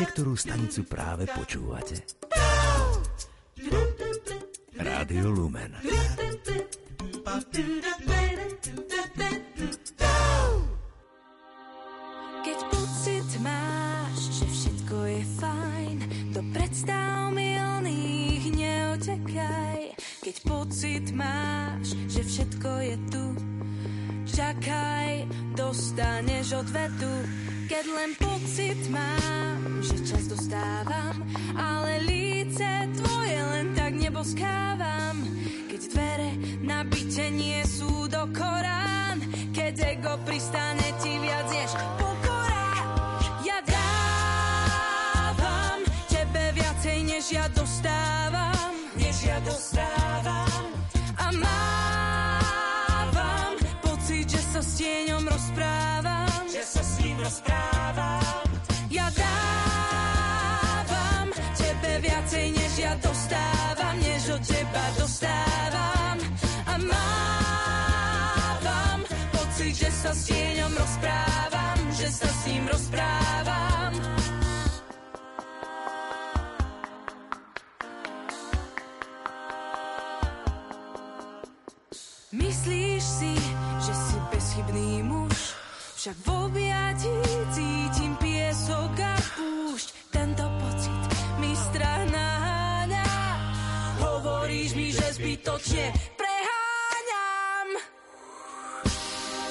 Viete, 0.01 0.17
ktorú 0.17 0.33
stanicu 0.33 0.81
práve 0.89 1.29
počúvate? 1.29 2.01
Rádio 4.81 5.29
Lumen. 5.29 5.77
Že 29.91 30.07
čas 30.07 30.31
dostávam, 30.31 31.19
ale 31.59 31.99
líce 32.07 32.87
tvoje 32.95 33.43
len 33.43 33.75
tak 33.75 33.99
neboskávam. 33.99 35.19
Keď 35.67 35.83
dvere 35.91 36.31
na 36.63 36.87
byte 36.87 37.27
nie 37.35 37.59
sú 37.67 38.07
do 38.07 38.31
Korán, 38.31 39.19
keď 39.51 39.99
ego 39.99 40.15
pristane 40.23 40.95
ti 41.03 41.19
viac 41.19 41.51
než 41.51 41.75
pokora. 41.99 42.71
Ja 43.43 43.59
dávam 43.67 45.83
tebe 46.07 46.55
viacej, 46.55 47.11
než 47.11 47.35
ja 47.35 47.51
dostávam, 47.51 48.71
než 48.95 49.27
ja 49.27 49.43
dostávam. 49.43 50.71
A 51.19 51.35
mávam 51.35 53.59
pocit, 53.83 54.31
že 54.31 54.39
sa 54.39 54.63
s 54.63 54.79
tieňom 54.79 55.27
rozprávam, 55.27 56.47
že 56.47 56.63
sa 56.63 56.79
s 56.79 57.03
ním 57.03 57.19
rozprávam. 57.19 57.60
Teba 65.21 65.31
dostávam. 65.71 66.19
A 66.67 66.79
mávam 66.79 69.01
pocit, 69.33 69.75
že 69.77 69.91
sa 69.93 70.13
s 70.17 70.27
tieňom 70.27 70.73
rozprávam, 70.73 71.79
že 71.93 72.09
sa 72.09 72.29
s 72.29 72.47
ním 72.49 72.65
rozprávam. 72.69 73.93
Myslíš 82.31 83.03
si, 83.03 83.35
že 83.83 83.93
si 83.93 84.17
bezchybný 84.31 85.03
muž, 85.03 85.59
však 85.99 86.17
v 86.25 86.29
objatí 86.31 87.19
zbytočne 95.41 95.89
preháňam. 96.21 97.69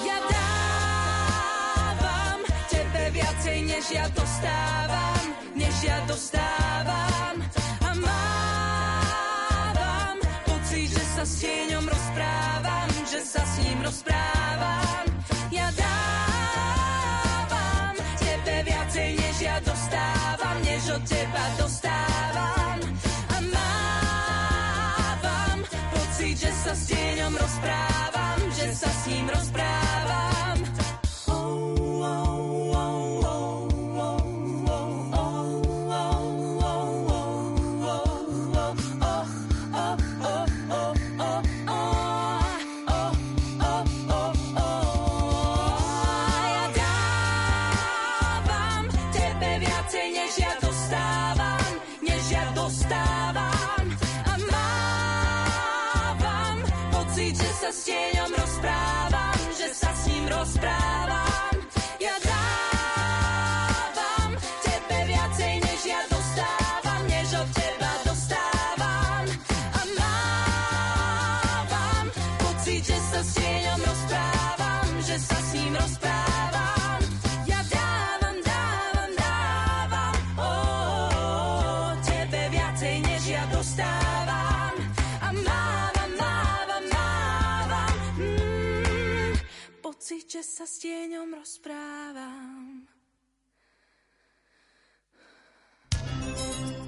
Ja 0.06 0.17
dávam 0.30 2.45
tebe 2.69 3.10
viacej, 3.10 3.58
než 3.65 3.89
ja 3.89 4.06
dostávam, 4.13 5.34
než 5.58 5.73
ja 5.82 5.97
dostávam. 6.06 7.41
A 7.82 7.89
mávam 7.97 10.21
pocit, 10.45 10.93
že 10.93 11.04
sa 11.17 11.25
s 11.25 11.41
tieňom 11.41 11.89
rozprávam, 11.89 12.89
že 13.10 13.25
sa 13.25 13.41
s 13.41 13.58
ním 13.65 13.82
rozprávam. 13.82 15.10
Ja 15.49 15.73
dávam 15.73 17.97
tebe 18.21 18.62
viacej, 18.62 19.17
než 19.17 19.41
ja 19.41 19.58
dostávam, 19.65 20.58
než 20.62 20.86
od 20.93 21.02
teba 21.02 21.45
dostávam. 21.58 22.48
Že 26.39 26.52
sa 26.56 26.71
s 26.71 26.88
tieňom 26.88 27.36
rozprávam, 27.36 28.39
že 28.56 28.71
sa 28.71 28.88
s 28.88 29.02
ním 29.12 29.28
rozprávam. 29.28 30.28
S 60.49 60.78
sa 90.59 90.67
s 90.67 90.83
tieňom 90.83 91.39
rozprávam. 91.39 92.83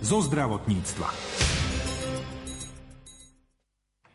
zo 0.03 0.19
zdravotníctva. 0.27 1.07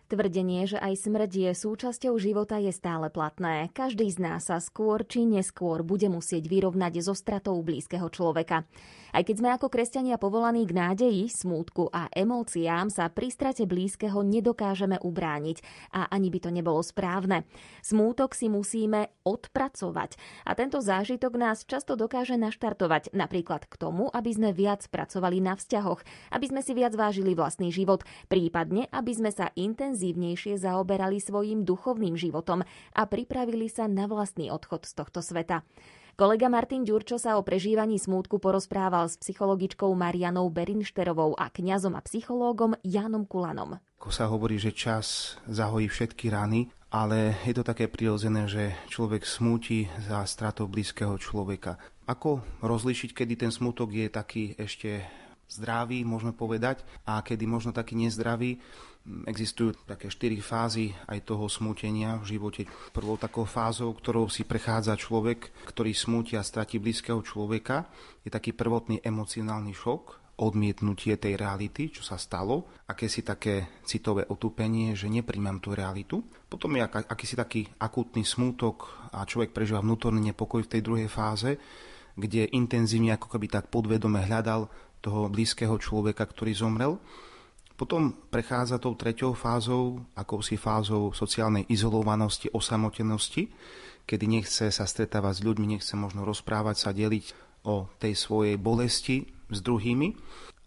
Tvrdenie, 0.07 0.71
že 0.71 0.79
aj 0.79 1.03
smrť 1.03 1.31
je 1.35 1.51
súčasťou 1.51 2.15
života 2.15 2.63
je 2.63 2.71
stále 2.71 3.11
platné. 3.11 3.75
Každý 3.75 4.07
z 4.07 4.23
nás 4.23 4.47
sa 4.47 4.63
skôr 4.63 5.03
či 5.03 5.27
neskôr 5.27 5.83
bude 5.83 6.07
musieť 6.07 6.47
vyrovnať 6.47 7.03
so 7.03 7.11
stratou 7.11 7.59
blízkeho 7.59 8.07
človeka. 8.07 8.71
Aj 9.11 9.23
keď 9.27 9.35
sme 9.35 9.51
ako 9.51 9.67
kresťania 9.67 10.15
povolaní 10.15 10.63
k 10.63 10.79
nádeji, 10.79 11.27
smútku 11.27 11.91
a 11.91 12.07
emóciám, 12.15 12.87
sa 12.87 13.11
pri 13.11 13.35
strate 13.35 13.67
blízkeho 13.67 14.23
nedokážeme 14.23 14.95
ubrániť 15.03 15.91
a 15.91 16.07
ani 16.07 16.31
by 16.31 16.39
to 16.39 16.51
nebolo 16.55 16.87
správne. 16.87 17.43
Smútok 17.83 18.39
si 18.39 18.47
musíme 18.47 19.11
odpracovať 19.27 20.15
a 20.47 20.55
tento 20.55 20.79
zážitok 20.79 21.35
nás 21.35 21.67
často 21.67 21.99
dokáže 21.99 22.39
naštartovať 22.39 23.11
napríklad 23.11 23.67
k 23.67 23.75
tomu, 23.75 24.07
aby 24.15 24.31
sme 24.31 24.55
viac 24.55 24.87
pracovali 24.87 25.43
na 25.43 25.59
vzťahoch, 25.59 25.99
aby 26.31 26.47
sme 26.47 26.63
si 26.63 26.79
viac 26.79 26.95
vážili 26.95 27.35
vlastný 27.35 27.75
život, 27.75 28.07
prípadne 28.31 28.87
aby 28.95 29.11
sme 29.17 29.35
sa 29.35 29.51
intenzívnejšie 29.97 30.61
zaoberali 30.61 31.17
svojim 31.17 31.65
duchovným 31.65 32.21
životom 32.21 32.61
a 32.93 33.03
pripravili 33.09 33.73
sa 33.73 33.89
na 33.89 34.05
vlastný 34.05 34.53
odchod 34.53 34.85
z 34.85 34.93
tohto 34.93 35.25
sveta. 35.25 35.65
Kolega 36.21 36.53
Martin 36.53 36.85
Ďurčo 36.85 37.17
sa 37.17 37.41
o 37.41 37.45
prežívaní 37.45 37.97
smútku 37.97 38.37
porozprával 38.37 39.09
s 39.09 39.17
psychologičkou 39.21 39.89
Marianou 39.97 40.53
Berinšterovou 40.53 41.33
a 41.37 41.49
kňazom 41.49 41.97
a 41.97 42.05
psychológom 42.05 42.77
Jánom 42.85 43.25
Kulanom. 43.25 43.81
Ako 43.97 44.13
sa 44.13 44.29
hovorí, 44.29 44.61
že 44.61 44.77
čas 44.77 45.37
zahojí 45.49 45.89
všetky 45.89 46.29
rany, 46.29 46.69
ale 46.93 47.37
je 47.45 47.57
to 47.57 47.65
také 47.65 47.89
prirodzené, 47.89 48.49
že 48.49 48.77
človek 48.93 49.25
smúti 49.25 49.89
za 50.09 50.25
stratou 50.29 50.69
blízkeho 50.69 51.17
človeka. 51.21 51.81
Ako 52.05 52.45
rozlišiť, 52.65 53.13
kedy 53.17 53.49
ten 53.49 53.53
smútok 53.53 53.93
je 53.93 54.07
taký 54.09 54.57
ešte 54.57 55.05
zdravý, 55.53 56.01
môžeme 56.03 56.33
povedať, 56.33 56.81
a 57.05 57.21
kedy 57.21 57.45
možno 57.45 57.77
taký 57.77 57.93
nezdravý? 57.93 58.59
Existujú 59.07 59.87
také 59.87 60.11
štyri 60.11 60.43
fázy 60.43 60.91
aj 61.07 61.31
toho 61.31 61.47
smútenia 61.47 62.19
v 62.19 62.35
živote. 62.35 62.67
Prvou 62.91 63.15
takou 63.15 63.47
fázou, 63.47 63.95
ktorou 63.95 64.27
si 64.27 64.43
prechádza 64.43 64.99
človek, 64.99 65.55
ktorý 65.63 65.95
smúti 65.95 66.35
a 66.35 66.43
stratí 66.43 66.83
blízkeho 66.83 67.23
človeka, 67.23 67.87
je 68.27 68.35
taký 68.35 68.51
prvotný 68.51 68.99
emocionálny 69.07 69.71
šok, 69.71 70.27
odmietnutie 70.37 71.17
tej 71.17 71.39
reality, 71.39 71.89
čo 71.89 72.05
sa 72.05 72.21
stalo, 72.21 72.69
aké 72.91 73.09
si 73.09 73.25
také 73.25 73.81
citové 73.89 74.29
otupenie, 74.29 74.93
že 74.93 75.09
nepríjmam 75.09 75.63
tú 75.63 75.73
realitu. 75.73 76.21
Potom 76.51 76.77
je 76.77 76.85
akýsi 76.85 77.39
taký 77.39 77.65
akútny 77.81 78.27
smútok 78.27 79.09
a 79.17 79.25
človek 79.25 79.57
prežíva 79.57 79.81
vnútorný 79.81 80.35
nepokoj 80.35 80.67
v 80.67 80.73
tej 80.77 80.83
druhej 80.85 81.09
fáze, 81.09 81.57
kde 82.19 82.53
intenzívne 82.53 83.17
ako 83.17 83.33
keby 83.33 83.49
tak 83.49 83.73
podvedome 83.73 84.21
hľadal 84.25 84.69
toho 85.01 85.31
blízkeho 85.33 85.79
človeka, 85.81 86.27
ktorý 86.29 86.53
zomrel. 86.53 87.01
Potom 87.77 88.17
prechádza 88.33 88.81
tou 88.81 88.97
treťou 88.97 89.37
fázou, 89.37 90.01
akousi 90.17 90.57
fázou 90.57 91.13
sociálnej 91.13 91.69
izolovanosti, 91.69 92.49
osamotenosti, 92.49 93.53
kedy 94.09 94.25
nechce 94.25 94.73
sa 94.73 94.85
stretávať 94.89 95.41
s 95.41 95.45
ľuďmi, 95.45 95.67
nechce 95.77 95.93
možno 95.93 96.25
rozprávať 96.25 96.77
sa, 96.81 96.97
deliť 96.97 97.37
o 97.69 97.85
tej 98.01 98.17
svojej 98.17 98.57
bolesti 98.57 99.29
s 99.53 99.59
druhými. 99.61 100.17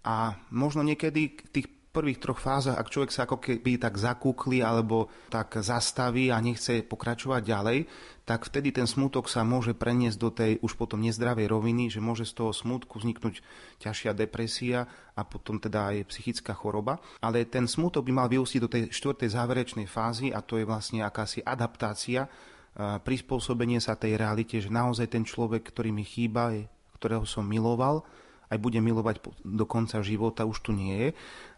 A 0.05 0.37
možno 0.53 0.85
niekedy 0.85 1.33
tých 1.49 1.67
prvých 1.99 2.23
troch 2.23 2.39
fázach, 2.39 2.79
ak 2.79 2.87
človek 2.87 3.11
sa 3.11 3.27
ako 3.27 3.43
keby 3.43 3.75
tak 3.75 3.99
zakúkli 3.99 4.63
alebo 4.63 5.11
tak 5.27 5.59
zastaví 5.59 6.31
a 6.31 6.39
nechce 6.39 6.87
pokračovať 6.87 7.41
ďalej, 7.43 7.79
tak 8.23 8.47
vtedy 8.47 8.71
ten 8.71 8.87
smutok 8.87 9.27
sa 9.27 9.43
môže 9.43 9.75
preniesť 9.75 10.17
do 10.21 10.31
tej 10.31 10.63
už 10.63 10.79
potom 10.79 11.03
nezdravej 11.03 11.51
roviny, 11.51 11.91
že 11.91 11.99
môže 11.99 12.23
z 12.23 12.39
toho 12.39 12.55
smutku 12.55 13.03
vzniknúť 13.03 13.43
ťažšia 13.83 14.15
depresia 14.15 14.87
a 15.17 15.27
potom 15.27 15.59
teda 15.59 15.91
aj 15.91 16.07
psychická 16.07 16.55
choroba. 16.55 17.03
Ale 17.19 17.43
ten 17.43 17.67
smutok 17.67 18.07
by 18.07 18.13
mal 18.15 18.27
vyústiť 18.31 18.59
do 18.63 18.71
tej 18.71 18.83
štvrtej 18.95 19.35
záverečnej 19.35 19.87
fázy 19.91 20.31
a 20.31 20.39
to 20.39 20.55
je 20.55 20.63
vlastne 20.63 21.03
akási 21.03 21.43
adaptácia, 21.43 22.31
prispôsobenie 22.79 23.81
sa 23.83 23.99
tej 23.99 24.15
realite, 24.15 24.61
že 24.61 24.71
naozaj 24.71 25.11
ten 25.11 25.27
človek, 25.27 25.67
ktorý 25.67 25.91
mi 25.91 26.05
chýba, 26.07 26.53
ktorého 26.95 27.27
som 27.27 27.43
miloval, 27.43 28.05
aj 28.49 28.57
bude 28.57 28.81
milovať 28.81 29.21
do 29.45 29.65
konca 29.69 30.01
života, 30.01 30.45
už 30.45 30.65
tu 30.65 30.71
nie 30.73 30.93
je, 30.97 31.09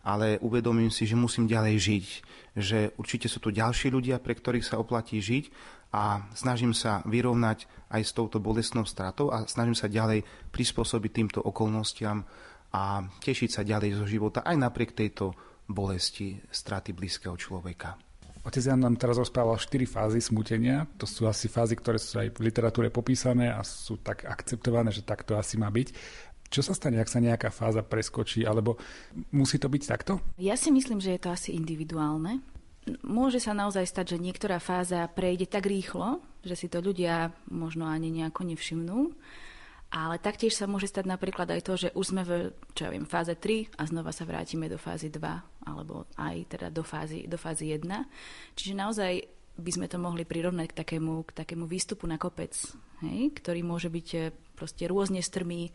ale 0.03 0.37
uvedomím 0.43 0.91
si, 0.91 1.07
že 1.07 1.15
musím 1.15 1.47
ďalej 1.47 1.75
žiť, 1.79 2.05
že 2.59 2.79
určite 2.99 3.31
sú 3.31 3.39
tu 3.39 3.49
ďalší 3.49 3.89
ľudia, 3.91 4.19
pre 4.19 4.35
ktorých 4.35 4.67
sa 4.67 4.79
oplatí 4.79 5.23
žiť 5.23 5.51
a 5.91 6.27
snažím 6.35 6.75
sa 6.75 7.03
vyrovnať 7.07 7.67
aj 7.91 8.01
s 8.03 8.11
touto 8.15 8.39
bolestnou 8.39 8.87
stratou 8.87 9.31
a 9.31 9.47
snažím 9.47 9.75
sa 9.75 9.91
ďalej 9.91 10.23
prispôsobiť 10.51 11.11
týmto 11.11 11.39
okolnostiam 11.43 12.23
a 12.71 13.03
tešiť 13.19 13.49
sa 13.51 13.61
ďalej 13.67 13.99
zo 13.99 14.05
života 14.07 14.43
aj 14.47 14.55
napriek 14.55 14.95
tejto 14.95 15.35
bolesti 15.67 16.39
straty 16.51 16.95
blízkeho 16.95 17.35
človeka. 17.35 17.99
Otec 18.41 18.73
Jan 18.73 18.81
nám 18.81 18.97
teraz 18.97 19.21
rozprával 19.21 19.53
štyri 19.61 19.85
fázy 19.85 20.17
smutenia. 20.17 20.89
To 20.97 21.05
sú 21.05 21.29
asi 21.29 21.45
fázy, 21.45 21.77
ktoré 21.77 22.01
sú 22.01 22.17
aj 22.17 22.33
v 22.33 22.49
literatúre 22.49 22.89
popísané 22.89 23.53
a 23.53 23.61
sú 23.61 24.01
tak 24.01 24.25
akceptované, 24.25 24.89
že 24.89 25.05
tak 25.05 25.21
to 25.21 25.37
asi 25.37 25.61
má 25.61 25.69
byť. 25.69 25.93
Čo 26.51 26.67
sa 26.67 26.75
stane, 26.75 26.99
ak 26.99 27.07
sa 27.07 27.23
nejaká 27.23 27.47
fáza 27.47 27.79
preskočí, 27.79 28.43
alebo 28.43 28.75
musí 29.31 29.55
to 29.55 29.71
byť 29.71 29.83
takto? 29.87 30.19
Ja 30.35 30.59
si 30.59 30.67
myslím, 30.67 30.99
že 30.99 31.15
je 31.15 31.21
to 31.23 31.31
asi 31.31 31.55
individuálne. 31.55 32.43
Môže 33.07 33.39
sa 33.39 33.55
naozaj 33.55 33.87
stať, 33.87 34.17
že 34.17 34.23
niektorá 34.25 34.59
fáza 34.59 35.07
prejde 35.07 35.47
tak 35.47 35.69
rýchlo, 35.69 36.19
že 36.43 36.59
si 36.59 36.67
to 36.67 36.83
ľudia 36.83 37.31
možno 37.47 37.87
ani 37.87 38.11
nejako 38.11 38.43
nevšimnú. 38.51 39.15
Ale 39.91 40.23
taktiež 40.23 40.55
sa 40.55 40.71
môže 40.71 40.87
stať 40.87 41.03
napríklad 41.03 41.51
aj 41.51 41.61
to, 41.67 41.73
že 41.75 41.89
už 41.95 42.05
sme 42.15 42.23
v 42.23 42.31
čo 42.71 42.87
ja 42.87 42.91
viem, 42.95 43.03
fáze 43.03 43.35
3 43.35 43.75
a 43.75 43.83
znova 43.87 44.15
sa 44.15 44.23
vrátime 44.23 44.71
do 44.71 44.79
fázy 44.79 45.11
2 45.11 45.67
alebo 45.67 46.07
aj 46.15 46.35
teda 46.47 46.67
do 46.71 46.79
fázy, 46.79 47.27
do 47.27 47.35
fázy 47.35 47.75
1. 47.75 47.91
Čiže 48.55 48.73
naozaj 48.75 49.13
by 49.61 49.71
sme 49.71 49.87
to 49.87 50.01
mohli 50.01 50.25
prirovnať 50.25 50.73
k 50.73 50.77
takému, 50.83 51.23
k 51.29 51.31
takému 51.45 51.69
výstupu 51.69 52.09
na 52.09 52.17
kopec, 52.17 52.51
hej, 53.05 53.31
ktorý 53.37 53.61
môže 53.61 53.87
byť 53.87 54.07
eh, 54.17 54.33
proste 54.57 54.89
rôzne 54.89 55.21
strmý, 55.21 55.69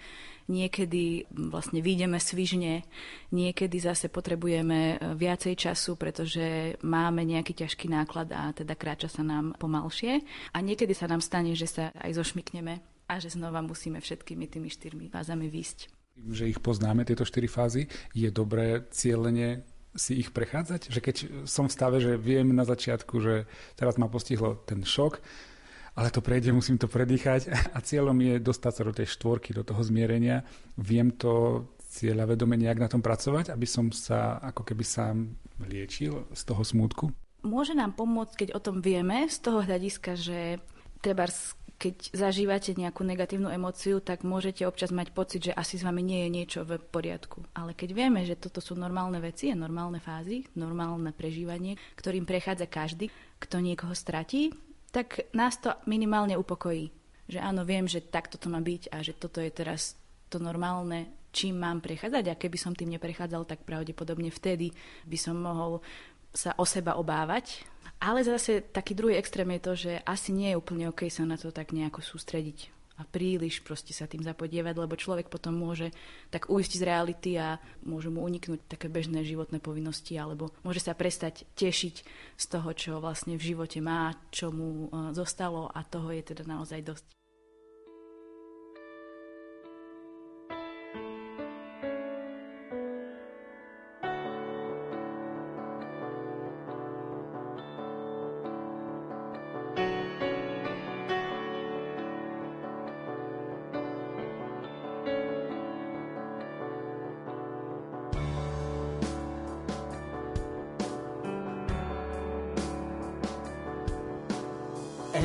niekedy 0.51 1.27
vlastne 1.31 1.83
výjdeme 1.83 2.18
svižne, 2.18 2.87
niekedy 3.31 3.79
zase 3.79 4.11
potrebujeme 4.11 4.79
eh, 4.79 5.14
viacej 5.14 5.55
času, 5.55 5.94
pretože 5.94 6.77
máme 6.83 7.22
nejaký 7.22 7.66
ťažký 7.66 7.87
náklad 7.87 8.35
a 8.35 8.51
teda 8.51 8.75
kráča 8.75 9.07
sa 9.07 9.22
nám 9.22 9.55
pomalšie 9.57 10.27
a 10.51 10.59
niekedy 10.59 10.92
sa 10.92 11.07
nám 11.07 11.22
stane, 11.22 11.55
že 11.55 11.70
sa 11.70 11.94
aj 12.03 12.18
zošmykneme 12.18 12.83
a 13.07 13.14
že 13.22 13.31
znova 13.31 13.62
musíme 13.62 14.03
všetkými 14.03 14.51
tými 14.51 14.66
štyrmi 14.66 15.07
fázami 15.09 15.46
výsť. 15.46 15.94
Že 16.16 16.57
ich 16.57 16.61
poznáme, 16.64 17.05
tieto 17.05 17.29
štyri 17.29 17.46
fázy, 17.46 17.87
je 18.16 18.29
dobré 18.33 18.83
cieľene 18.90 19.75
si 19.96 20.20
ich 20.20 20.30
prechádzať? 20.30 20.92
Že 20.92 21.00
keď 21.00 21.16
som 21.48 21.66
v 21.66 21.74
stave, 21.74 21.98
že 21.98 22.20
viem 22.20 22.52
na 22.52 22.62
začiatku, 22.62 23.14
že 23.18 23.35
teraz 23.74 23.96
ma 23.96 24.06
postihlo 24.06 24.61
ten 24.68 24.85
šok, 24.85 25.18
ale 25.96 26.12
to 26.12 26.20
prejde, 26.20 26.52
musím 26.52 26.76
to 26.76 26.87
predýchať 26.87 27.48
a 27.76 27.78
cieľom 27.80 28.16
je 28.20 28.35
dostať 28.38 28.72
sa 28.72 28.82
do 28.85 28.92
tej 28.92 29.09
štvorky, 29.09 29.56
do 29.56 29.64
toho 29.64 29.80
zmierenia. 29.80 30.44
Viem 30.76 31.16
to 31.16 31.64
cieľa 31.80 32.28
vedome 32.37 32.61
nejak 32.61 32.76
na 32.76 32.88
tom 32.92 33.00
pracovať, 33.00 33.48
aby 33.50 33.64
som 33.64 33.88
sa 33.88 34.37
ako 34.44 34.62
keby 34.68 34.85
sám 34.85 35.32
liečil 35.64 36.28
z 36.37 36.42
toho 36.44 36.61
smútku? 36.61 37.09
Môže 37.40 37.72
nám 37.72 37.96
pomôcť, 37.96 38.35
keď 38.37 38.48
o 38.59 38.61
tom 38.61 38.85
vieme, 38.85 39.24
z 39.30 39.38
toho 39.40 39.64
hľadiska, 39.64 40.18
že 40.18 40.61
treba 41.00 41.30
keď 41.76 42.16
zažívate 42.16 42.72
nejakú 42.72 43.04
negatívnu 43.04 43.52
emóciu, 43.52 44.00
tak 44.00 44.24
môžete 44.24 44.64
občas 44.64 44.88
mať 44.88 45.12
pocit, 45.12 45.52
že 45.52 45.52
asi 45.52 45.76
s 45.76 45.84
vami 45.84 46.00
nie 46.00 46.24
je 46.24 46.30
niečo 46.32 46.60
v 46.64 46.80
poriadku. 46.80 47.44
Ale 47.52 47.76
keď 47.76 47.92
vieme, 47.92 48.24
že 48.24 48.40
toto 48.40 48.64
sú 48.64 48.72
normálne 48.72 49.20
veci 49.20 49.52
a 49.52 49.56
normálne 49.56 50.00
fázy, 50.00 50.48
normálne 50.56 51.12
prežívanie, 51.12 51.76
ktorým 52.00 52.24
prechádza 52.24 52.64
každý, 52.64 53.12
kto 53.36 53.60
niekoho 53.60 53.92
stratí, 53.92 54.56
tak 54.88 55.28
nás 55.36 55.60
to 55.60 55.76
minimálne 55.84 56.40
upokojí. 56.40 56.88
Že 57.28 57.44
áno, 57.44 57.68
viem, 57.68 57.84
že 57.84 58.00
takto 58.00 58.40
to 58.40 58.48
má 58.48 58.64
byť 58.64 58.88
a 58.96 59.04
že 59.04 59.12
toto 59.12 59.44
je 59.44 59.52
teraz 59.52 60.00
to 60.32 60.40
normálne, 60.40 61.28
čím 61.28 61.60
mám 61.60 61.84
prechádzať 61.84 62.24
a 62.32 62.38
keby 62.40 62.56
som 62.56 62.72
tým 62.72 62.96
neprechádzal, 62.96 63.44
tak 63.44 63.68
pravdepodobne 63.68 64.32
vtedy 64.32 64.72
by 65.04 65.18
som 65.20 65.36
mohol 65.36 65.84
sa 66.32 66.56
o 66.56 66.64
seba 66.64 66.96
obávať 66.96 67.64
ale 68.00 68.20
zase 68.24 68.61
taký 68.61 68.92
druhý 68.92 69.16
extrém 69.16 69.48
je 69.56 69.61
to, 69.62 69.72
že 69.74 69.92
asi 70.04 70.30
nie 70.32 70.52
je 70.52 70.61
úplne 70.61 70.88
OK 70.92 71.09
sa 71.09 71.24
na 71.24 71.40
to 71.40 71.52
tak 71.52 71.72
nejako 71.72 72.04
sústrediť 72.04 72.76
a 72.96 73.04
príliš 73.04 73.61
proste 73.61 73.92
sa 73.92 74.09
tým 74.09 74.24
zapodievať, 74.24 74.72
lebo 74.72 74.96
človek 74.96 75.28
potom 75.28 75.52
môže 75.52 75.92
tak 76.32 76.48
ujsť 76.48 76.72
z 76.80 76.82
reality 76.82 77.30
a 77.37 77.61
môžu 77.85 78.09
mu 78.09 78.24
uniknúť 78.24 78.64
také 78.64 78.88
bežné 78.88 79.20
životné 79.20 79.61
povinnosti 79.61 80.16
alebo 80.16 80.48
môže 80.64 80.80
sa 80.80 80.96
prestať 80.96 81.44
tešiť 81.61 81.94
z 82.40 82.44
toho, 82.48 82.68
čo 82.72 82.96
vlastne 82.96 83.37
v 83.37 83.46
živote 83.52 83.85
má, 83.85 84.16
čo 84.32 84.48
mu 84.48 84.88
e, 84.88 85.12
zostalo 85.12 85.68
a 85.68 85.85
toho 85.85 86.09
je 86.09 86.24
teda 86.24 86.48
naozaj 86.48 86.80
dosť. 86.80 87.04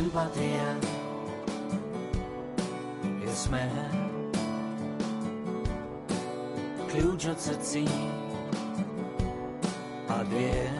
Empatia 0.01 0.69
je 3.21 3.29
smer. 3.29 3.69
Kľúč 6.89 7.29
od 7.29 7.39
srdcí 7.39 7.85
a 10.09 10.25
dvier. 10.25 10.73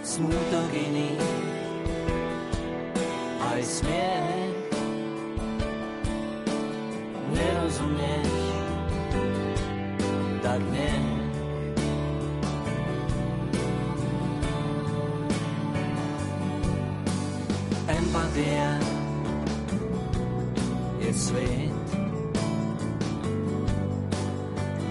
Smutok 0.00 0.70
iný, 0.72 1.12
aj 3.52 3.60
smiech. 3.60 4.56
Nerozumieš, 7.34 8.34
tak 10.40 10.62
nie. 10.72 11.23
Empatia 18.34 18.78
svet. 21.14 21.70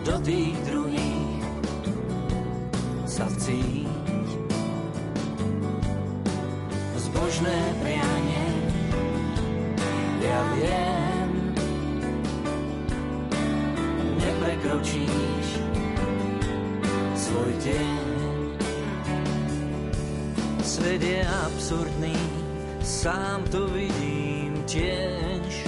Do 0.07 0.15
tých 0.23 0.55
druhých 0.71 1.43
sa 3.03 3.27
vcíť. 3.27 4.31
Zbožné 6.95 7.59
prianie, 7.83 8.47
ja 10.23 10.39
viem, 10.55 11.29
neprekročíš 14.23 15.47
svoj 17.19 17.51
deň. 17.59 18.03
Svet 20.63 21.03
je 21.03 21.19
absurdný, 21.27 22.42
sám 22.83 23.47
to 23.47 23.67
vidím 23.71 24.59
tiež. 24.67 25.67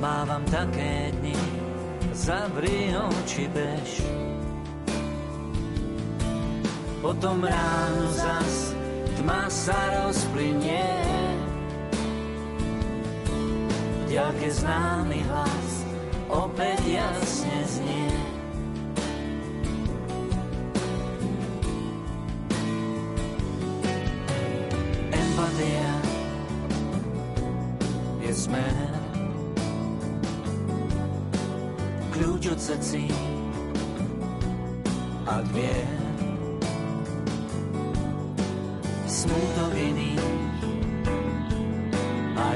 Mávam 0.00 0.44
také 0.48 1.12
dni, 1.20 1.36
zavri 2.12 2.96
oči 2.96 3.48
bež. 3.52 3.90
Potom 7.04 7.44
ráno 7.44 8.08
zas 8.12 8.72
tma 9.20 9.46
sa 9.52 9.76
rozplynie. 10.08 10.88
V 14.00 14.02
ďalke 14.10 14.48
známy 14.48 15.20
hlas 15.28 15.70
opäť 16.32 16.80
jasne 16.88 17.56
znie. 17.68 18.25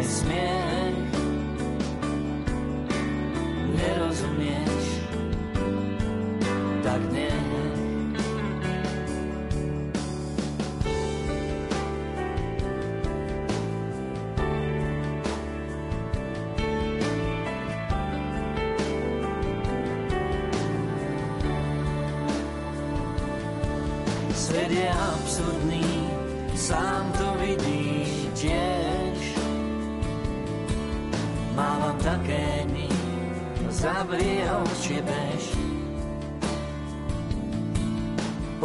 Aj 0.01 0.07
smiech 0.09 0.70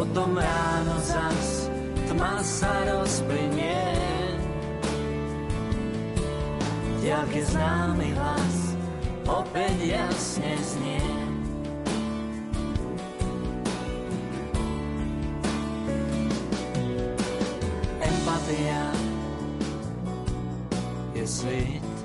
Potom 0.05 0.37
ráno 0.37 0.95
zas 1.03 1.67
tma 2.07 2.39
sa 2.39 2.71
rozplynie. 2.87 3.83
Ďalke 7.03 7.41
známy 7.51 8.15
hlas 8.15 8.57
opäť 9.27 9.75
jasne 9.81 10.55
znie. 10.61 11.03
Empatia 17.99 18.83
je 21.11 21.25
svet 21.25 21.95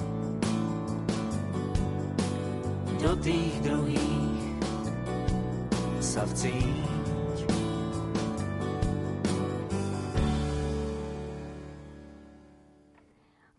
do 2.99 3.13
tých 3.23 3.55
druhých 3.61 4.45
sa 6.01 6.27
vcíť. 6.27 7.00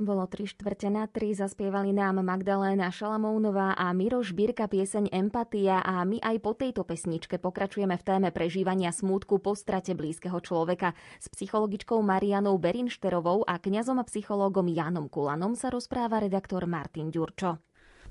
Bolo 0.02 0.26
tri 0.26 0.50
štvrte 0.50 0.90
na 0.90 1.06
tri, 1.06 1.30
zaspievali 1.38 1.94
nám 1.94 2.26
Magdaléna 2.26 2.90
Šalamónová 2.90 3.78
a 3.78 3.94
Miroš 3.94 4.34
Birka 4.34 4.66
pieseň 4.66 5.14
Empatia 5.14 5.78
a 5.78 6.02
my 6.02 6.18
aj 6.18 6.42
po 6.42 6.58
tejto 6.58 6.82
pesničke 6.82 7.38
pokračujeme 7.38 7.94
v 7.94 8.02
téme 8.02 8.34
prežívania 8.34 8.90
smútku 8.90 9.38
po 9.38 9.54
strate 9.54 9.94
blízkeho 9.94 10.42
človeka. 10.42 10.98
S 11.22 11.30
psychologičkou 11.30 12.02
Marianou 12.02 12.58
Berinšterovou 12.58 13.46
a 13.46 13.62
kňazom 13.62 14.02
a 14.02 14.06
psychológom 14.10 14.74
Janom 14.74 15.06
Kulanom 15.06 15.54
sa 15.54 15.70
rozpráva 15.70 16.18
redaktor 16.18 16.66
Martin 16.66 17.14
Ďurčo. 17.14 17.62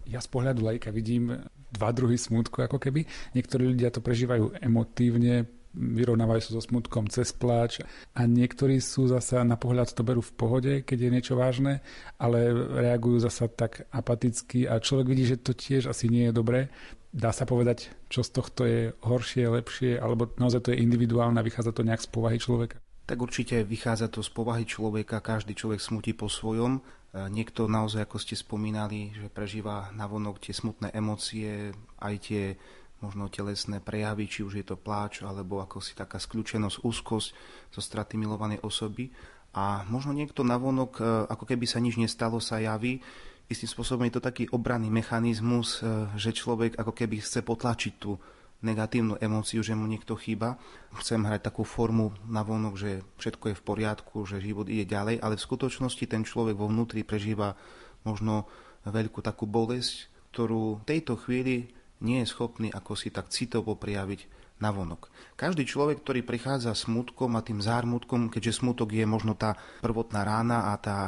Ja 0.06 0.22
z 0.22 0.30
pohľadu 0.30 0.62
lajka 0.62 0.94
vidím 0.94 1.42
dva 1.74 1.90
druhy 1.90 2.14
smútku 2.14 2.70
ako 2.70 2.78
keby. 2.78 3.02
Niektorí 3.34 3.66
ľudia 3.66 3.90
to 3.90 3.98
prežívajú 3.98 4.62
emotívne, 4.62 5.50
vyrovnávajú 5.74 6.40
sa 6.42 6.50
so 6.58 6.62
smutkom 6.62 7.06
cez 7.06 7.30
pláč 7.30 7.78
a 8.14 8.26
niektorí 8.26 8.82
sú 8.82 9.06
zasa 9.06 9.46
na 9.46 9.54
pohľad 9.54 9.94
to 9.94 10.02
berú 10.02 10.18
v 10.18 10.34
pohode, 10.34 10.72
keď 10.82 10.98
je 10.98 11.10
niečo 11.14 11.34
vážne, 11.38 11.78
ale 12.18 12.50
reagujú 12.54 13.22
zasa 13.22 13.46
tak 13.46 13.86
apaticky 13.94 14.66
a 14.66 14.82
človek 14.82 15.06
vidí, 15.06 15.24
že 15.30 15.38
to 15.38 15.54
tiež 15.54 15.86
asi 15.86 16.10
nie 16.10 16.30
je 16.30 16.34
dobré. 16.34 16.68
Dá 17.10 17.34
sa 17.34 17.42
povedať, 17.42 17.90
čo 18.06 18.22
z 18.22 18.30
tohto 18.30 18.62
je 18.66 18.94
horšie, 19.02 19.50
lepšie, 19.50 19.98
alebo 19.98 20.30
naozaj 20.38 20.62
to 20.62 20.70
je 20.70 20.82
individuálne 20.82 21.42
vychádza 21.42 21.74
to 21.74 21.82
nejak 21.82 22.02
z 22.02 22.10
povahy 22.10 22.38
človeka? 22.38 22.78
Tak 23.10 23.18
určite 23.18 23.66
vychádza 23.66 24.06
to 24.06 24.22
z 24.22 24.30
povahy 24.30 24.62
človeka, 24.62 25.18
každý 25.18 25.58
človek 25.58 25.82
smutí 25.82 26.14
po 26.14 26.30
svojom. 26.30 26.78
Niekto 27.10 27.66
naozaj, 27.66 28.06
ako 28.06 28.22
ste 28.22 28.38
spomínali, 28.38 29.10
že 29.10 29.26
prežíva 29.26 29.90
navonok 29.98 30.38
tie 30.38 30.54
smutné 30.54 30.94
emócie, 30.94 31.74
aj 31.98 32.14
tie 32.22 32.54
možno 33.00 33.32
telesné 33.32 33.80
prejavy, 33.80 34.28
či 34.28 34.40
už 34.44 34.60
je 34.60 34.64
to 34.64 34.76
pláč, 34.76 35.24
alebo 35.24 35.60
ako 35.64 35.80
si 35.80 35.96
taká 35.96 36.20
skľúčenosť, 36.20 36.84
úzkosť 36.84 37.28
zo 37.72 37.80
straty 37.80 38.20
milovanej 38.20 38.60
osoby. 38.60 39.08
A 39.56 39.82
možno 39.90 40.14
niekto 40.14 40.46
navonok, 40.46 41.00
ako 41.26 41.44
keby 41.48 41.66
sa 41.66 41.82
nič 41.82 41.98
nestalo, 41.98 42.38
sa 42.38 42.62
javí. 42.62 43.02
Istým 43.50 43.66
spôsobom 43.66 44.06
je 44.06 44.14
to 44.14 44.22
taký 44.22 44.46
obranný 44.54 44.94
mechanizmus, 44.94 45.82
že 46.14 46.30
človek 46.30 46.78
ako 46.78 46.94
keby 46.94 47.18
chce 47.18 47.42
potlačiť 47.42 47.94
tú 47.98 48.14
negatívnu 48.60 49.18
emóciu, 49.18 49.64
že 49.64 49.74
mu 49.74 49.88
niekto 49.88 50.14
chýba. 50.14 50.60
Chcem 51.00 51.24
hrať 51.24 51.50
takú 51.50 51.64
formu 51.64 52.12
na 52.28 52.44
vonok, 52.44 52.76
že 52.76 53.02
všetko 53.18 53.50
je 53.50 53.58
v 53.58 53.66
poriadku, 53.66 54.22
že 54.28 54.38
život 54.38 54.68
ide 54.68 54.84
ďalej, 54.84 55.18
ale 55.18 55.40
v 55.40 55.46
skutočnosti 55.48 56.04
ten 56.04 56.22
človek 56.22 56.54
vo 56.54 56.68
vnútri 56.68 57.02
prežíva 57.02 57.56
možno 58.04 58.46
veľkú 58.86 59.24
takú 59.24 59.48
bolesť, 59.48 60.12
ktorú 60.30 60.84
v 60.84 60.86
tejto 60.86 61.18
chvíli 61.18 61.74
nie 62.00 62.24
je 62.24 62.30
schopný 62.30 62.68
ako 62.72 62.92
si 62.96 63.12
tak 63.12 63.28
citovo 63.32 63.76
prijaviť 63.76 64.40
navonok. 64.60 65.08
Každý 65.40 65.64
človek, 65.64 66.04
ktorý 66.04 66.20
prichádza 66.20 66.76
smutkom 66.76 67.32
a 67.34 67.44
tým 67.44 67.64
zármutkom, 67.64 68.28
keďže 68.28 68.60
smutok 68.60 68.92
je 68.92 69.08
možno 69.08 69.32
tá 69.32 69.56
prvotná 69.80 70.20
rána 70.22 70.70
a 70.70 70.76
tá 70.76 70.98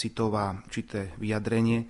citová 0.00 0.56
čité 0.72 1.12
vyjadrenie 1.20 1.84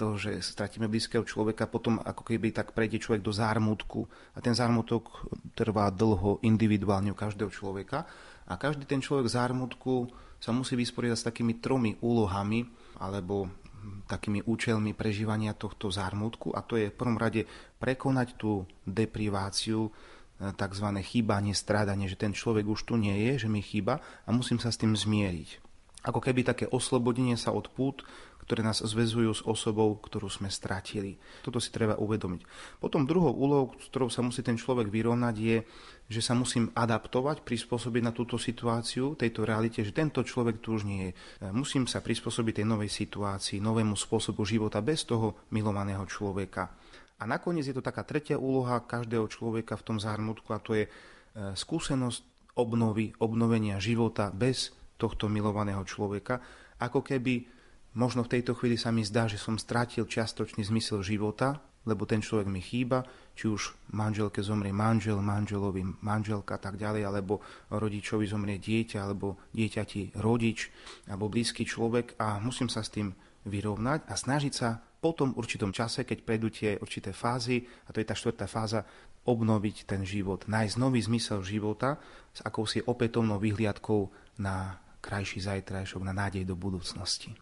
toho, 0.00 0.16
že 0.16 0.40
stratíme 0.40 0.88
blízkeho 0.88 1.28
človeka, 1.28 1.68
potom 1.68 2.00
ako 2.00 2.24
keby 2.24 2.56
tak 2.56 2.72
prejde 2.72 3.00
človek 3.04 3.20
do 3.20 3.36
zármutku 3.36 4.08
a 4.32 4.40
ten 4.40 4.56
zármutok 4.56 5.28
trvá 5.52 5.92
dlho 5.92 6.40
individuálne 6.40 7.12
u 7.12 7.16
každého 7.16 7.52
človeka 7.52 8.08
a 8.48 8.56
každý 8.56 8.88
ten 8.88 9.04
človek 9.04 9.28
zármutku 9.28 10.08
sa 10.40 10.56
musí 10.56 10.72
vysporiadať 10.72 11.20
s 11.20 11.28
takými 11.28 11.60
tromi 11.60 12.00
úlohami 12.00 12.64
alebo 12.96 13.59
takými 14.06 14.42
účelmi 14.42 14.92
prežívania 14.92 15.54
tohto 15.54 15.88
zármutku 15.88 16.52
a 16.52 16.60
to 16.64 16.76
je 16.76 16.90
v 16.90 16.98
prvom 16.98 17.16
rade 17.16 17.46
prekonať 17.78 18.36
tú 18.36 18.66
depriváciu, 18.84 19.92
tzv. 20.40 20.86
chýbanie, 21.04 21.52
strádanie, 21.52 22.08
že 22.08 22.16
ten 22.16 22.32
človek 22.32 22.64
už 22.64 22.88
tu 22.88 22.96
nie 22.96 23.12
je, 23.28 23.44
že 23.46 23.48
mi 23.52 23.60
chýba 23.60 24.00
a 24.24 24.28
musím 24.32 24.56
sa 24.56 24.72
s 24.72 24.80
tým 24.80 24.96
zmieriť. 24.96 25.60
Ako 26.00 26.24
keby 26.24 26.48
také 26.48 26.64
oslobodenie 26.64 27.36
sa 27.36 27.52
od 27.52 27.68
pút, 27.68 28.08
ktoré 28.50 28.66
nás 28.66 28.82
zväzujú 28.82 29.30
s 29.30 29.46
osobou, 29.46 29.94
ktorú 29.94 30.26
sme 30.26 30.50
stratili. 30.50 31.22
Toto 31.46 31.62
si 31.62 31.70
treba 31.70 31.94
uvedomiť. 32.02 32.42
Potom 32.82 33.06
druhou 33.06 33.30
úlohou, 33.30 33.78
s 33.78 33.86
ktorou 33.86 34.10
sa 34.10 34.26
musí 34.26 34.42
ten 34.42 34.58
človek 34.58 34.90
vyrovnať, 34.90 35.34
je, 35.38 35.62
že 36.10 36.18
sa 36.18 36.34
musím 36.34 36.66
adaptovať, 36.74 37.46
prispôsobiť 37.46 38.02
na 38.02 38.10
túto 38.10 38.42
situáciu, 38.42 39.14
tejto 39.14 39.46
realite, 39.46 39.86
že 39.86 39.94
tento 39.94 40.26
človek 40.26 40.58
tu 40.58 40.74
už 40.74 40.82
nie 40.82 41.14
je. 41.14 41.54
Musím 41.54 41.86
sa 41.86 42.02
prispôsobiť 42.02 42.58
tej 42.58 42.66
novej 42.66 42.90
situácii, 42.90 43.62
novému 43.62 43.94
spôsobu 43.94 44.42
života 44.42 44.82
bez 44.82 45.06
toho 45.06 45.46
milovaného 45.54 46.02
človeka. 46.10 46.74
A 47.22 47.30
nakoniec 47.30 47.70
je 47.70 47.76
to 47.78 47.86
taká 47.86 48.02
tretia 48.02 48.34
úloha 48.34 48.82
každého 48.82 49.30
človeka 49.30 49.78
v 49.78 49.86
tom 49.86 50.02
zahrnutku 50.02 50.50
a 50.50 50.58
to 50.58 50.74
je 50.74 50.90
skúsenosť 51.38 52.50
obnovy, 52.58 53.14
obnovenia 53.22 53.78
života 53.78 54.34
bez 54.34 54.74
tohto 54.98 55.30
milovaného 55.30 55.86
človeka, 55.86 56.42
ako 56.82 57.06
keby 57.06 57.59
Možno 57.90 58.22
v 58.22 58.38
tejto 58.38 58.54
chvíli 58.54 58.78
sa 58.78 58.94
mi 58.94 59.02
zdá, 59.02 59.26
že 59.26 59.34
som 59.34 59.58
strátil 59.58 60.06
čiastočný 60.06 60.62
zmysel 60.62 61.02
života, 61.02 61.58
lebo 61.88 62.04
ten 62.04 62.20
človek 62.20 62.46
mi 62.46 62.60
chýba, 62.62 63.02
či 63.32 63.48
už 63.48 63.74
manželke 63.96 64.44
zomrie 64.44 64.70
manžel, 64.70 65.18
manželovi 65.18 65.82
manželka 66.04 66.54
a 66.54 66.62
tak 66.62 66.76
ďalej, 66.76 67.02
alebo 67.08 67.40
rodičovi 67.72 68.28
zomrie 68.28 68.60
dieťa, 68.60 69.00
alebo 69.00 69.40
dieťati 69.56 70.20
rodič, 70.20 70.70
alebo 71.08 71.32
blízky 71.32 71.64
človek 71.64 72.20
a 72.20 72.38
musím 72.38 72.68
sa 72.68 72.84
s 72.84 72.92
tým 72.94 73.10
vyrovnať 73.48 74.06
a 74.06 74.14
snažiť 74.14 74.52
sa 74.52 74.76
po 75.00 75.16
tom 75.16 75.32
určitom 75.32 75.72
čase, 75.72 76.04
keď 76.04 76.18
prejdú 76.22 76.48
tie 76.52 76.76
určité 76.76 77.16
fázy, 77.16 77.64
a 77.88 77.90
to 77.90 78.04
je 78.04 78.06
tá 78.06 78.12
štvrtá 78.12 78.44
fáza, 78.44 78.84
obnoviť 79.24 79.88
ten 79.88 80.04
život, 80.04 80.48
nájsť 80.48 80.80
nový 80.80 81.00
zmysel 81.00 81.44
života 81.44 82.00
s 82.32 82.40
akousi 82.44 82.84
opätovnou 82.84 83.40
vyhliadkou 83.40 84.12
na 84.40 84.80
krajší 85.00 85.44
zajtrajšok, 85.44 86.00
na 86.04 86.12
nádej 86.12 86.44
do 86.44 86.56
budúcnosti. 86.56 87.32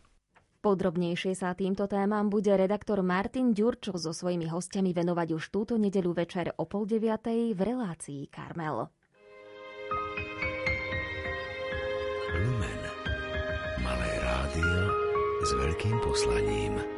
Podrobnejšie 0.59 1.39
sa 1.39 1.55
týmto 1.55 1.87
témam 1.87 2.27
bude 2.27 2.51
redaktor 2.51 2.99
Martin 3.07 3.55
Ďurčo 3.55 3.95
so 3.95 4.11
svojimi 4.11 4.51
hostiami 4.51 4.91
venovať 4.91 5.39
už 5.39 5.55
túto 5.55 5.79
nedeľu 5.79 6.19
večer 6.19 6.51
o 6.59 6.67
pol 6.67 6.83
deviatej 6.83 7.55
v 7.55 7.61
relácii 7.63 8.27
Karmel. 8.27 8.91
Lumen. 12.35 12.83
Malé 13.87 14.11
rádio 14.19 14.79
s 15.47 15.51
veľkým 15.55 15.97
poslaním. 16.03 16.98